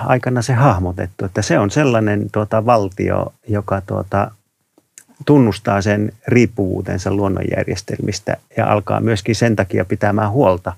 aikana 0.05 0.41
se 0.41 0.53
hahmotettu, 0.53 1.25
että 1.25 1.41
se 1.41 1.59
on 1.59 1.71
sellainen 1.71 2.27
tuota, 2.31 2.65
valtio, 2.65 3.33
joka 3.47 3.81
tuota, 3.81 4.31
tunnustaa 5.25 5.81
sen 5.81 6.11
riippuvuutensa 6.27 7.13
luonnonjärjestelmistä 7.13 8.37
ja 8.57 8.71
alkaa 8.71 8.99
myöskin 8.99 9.35
sen 9.35 9.55
takia 9.55 9.85
pitämään 9.85 10.31
huolta 10.31 10.73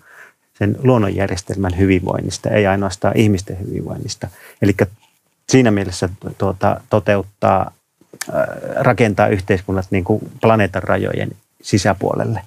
sen 0.60 0.78
luonnonjärjestelmän 0.84 1.78
hyvinvoinnista, 1.78 2.50
ei 2.50 2.68
ainoastaan 2.68 3.18
ihmisten 3.18 3.60
hyvinvoinnista. 3.60 4.28
Eli 4.62 4.76
siinä 5.50 5.72
mielessä 5.72 6.10
tuota, 6.38 6.82
toteuttaa, 6.90 7.72
rakentaa 8.76 9.28
yhteiskunnat 9.28 9.88
niin 9.92 10.04
kuin 10.04 10.32
planeetan 10.42 10.84
rajojen 10.84 11.32
sisäpuolelle. 11.62 12.42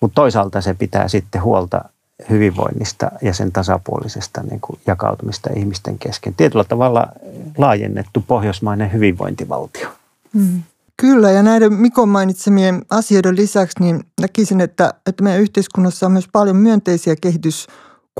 Mutta 0.00 0.14
toisaalta 0.14 0.60
se 0.60 0.74
pitää 0.74 1.08
sitten 1.08 1.42
huolta 1.42 1.84
hyvinvoinnista 2.30 3.10
ja 3.22 3.34
sen 3.34 3.52
tasapuolisesta 3.52 4.42
niin 4.42 4.60
kuin 4.60 4.80
jakautumista 4.86 5.50
ihmisten 5.56 5.98
kesken. 5.98 6.34
Tietyllä 6.34 6.64
tavalla 6.64 7.06
laajennettu 7.58 8.24
pohjoismainen 8.26 8.92
hyvinvointivaltio. 8.92 9.88
Mm. 10.32 10.62
Kyllä, 10.96 11.30
ja 11.30 11.42
näiden 11.42 11.72
Mikon 11.72 12.08
mainitsemien 12.08 12.82
asioiden 12.90 13.36
lisäksi 13.36 13.80
niin 13.80 14.04
näkisin, 14.20 14.60
että, 14.60 14.94
että 15.06 15.24
meidän 15.24 15.42
yhteiskunnassa 15.42 16.06
on 16.06 16.12
myös 16.12 16.28
paljon 16.32 16.56
myönteisiä 16.56 17.14
kehitys 17.20 17.66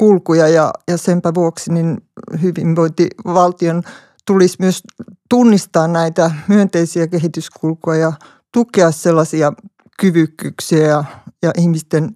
kehityskulkuja 0.01 0.48
ja, 0.48 0.72
ja 0.88 0.98
senpä 0.98 1.34
vuoksi 1.34 1.72
niin 1.72 1.98
hyvinvointivaltion 2.42 3.82
tulisi 4.26 4.57
myös 4.59 4.82
tunnistaa 5.28 5.88
näitä 5.88 6.30
myönteisiä 6.48 7.07
kehityskulkuja 7.07 7.98
ja 7.98 8.12
tukea 8.53 8.90
sellaisia 8.90 9.53
kyvykkyyksiä 10.01 10.86
ja, 10.86 11.05
ja 11.42 11.51
ihmisten 11.59 12.14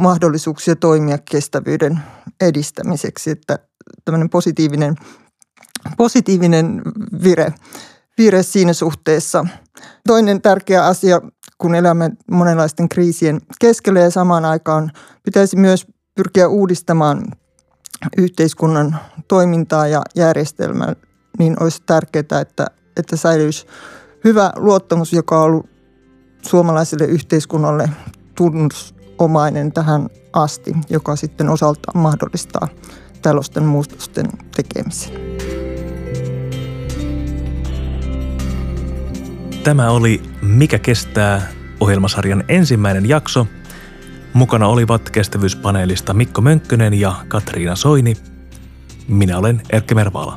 mahdollisuuksia 0.00 0.76
toimia 0.76 1.18
kestävyyden 1.30 2.00
edistämiseksi, 2.40 3.30
että 3.30 3.58
tämmöinen 4.04 4.30
positiivinen, 4.30 4.96
positiivinen 5.96 6.82
vire, 7.24 7.54
vire 8.18 8.42
siinä 8.42 8.72
suhteessa. 8.72 9.46
Toinen 10.06 10.42
tärkeä 10.42 10.86
asia, 10.86 11.20
kun 11.58 11.74
elämme 11.74 12.10
monenlaisten 12.30 12.88
kriisien 12.88 13.40
keskellä 13.60 14.00
ja 14.00 14.10
samaan 14.10 14.44
aikaan 14.44 14.90
pitäisi 15.24 15.56
myös 15.56 15.86
pyrkiä 16.14 16.48
uudistamaan 16.48 17.24
yhteiskunnan 18.18 18.96
toimintaa 19.28 19.86
ja 19.86 20.02
järjestelmää, 20.16 20.96
niin 21.38 21.62
olisi 21.62 21.82
tärkeää, 21.86 22.40
että, 22.40 22.66
että 22.96 23.16
säilyisi 23.16 23.66
hyvä 24.24 24.52
luottamus, 24.56 25.12
joka 25.12 25.38
on 25.38 25.44
ollut 25.44 25.66
suomalaiselle 26.42 27.04
yhteiskunnalle 27.04 27.90
tunnusomainen 29.16 29.72
tähän 29.72 30.08
asti, 30.32 30.74
joka 30.90 31.16
sitten 31.16 31.48
osaltaan 31.48 32.02
mahdollistaa 32.02 32.68
tällaisten 33.22 33.64
muutosten 33.64 34.26
tekemisen. 34.56 35.12
Tämä 39.64 39.90
oli 39.90 40.22
Mikä 40.42 40.78
kestää 40.78 41.48
ohjelmasarjan 41.80 42.44
ensimmäinen 42.48 43.08
jakso. 43.08 43.46
Mukana 44.32 44.66
olivat 44.66 45.10
kestävyyspaneelista 45.10 46.14
Mikko 46.14 46.40
Mönkkönen 46.40 46.94
ja 46.94 47.14
Katriina 47.28 47.76
Soini. 47.76 48.16
Minä 49.08 49.38
olen 49.38 49.62
Erkki 49.70 49.94
Mervala. 49.94 50.36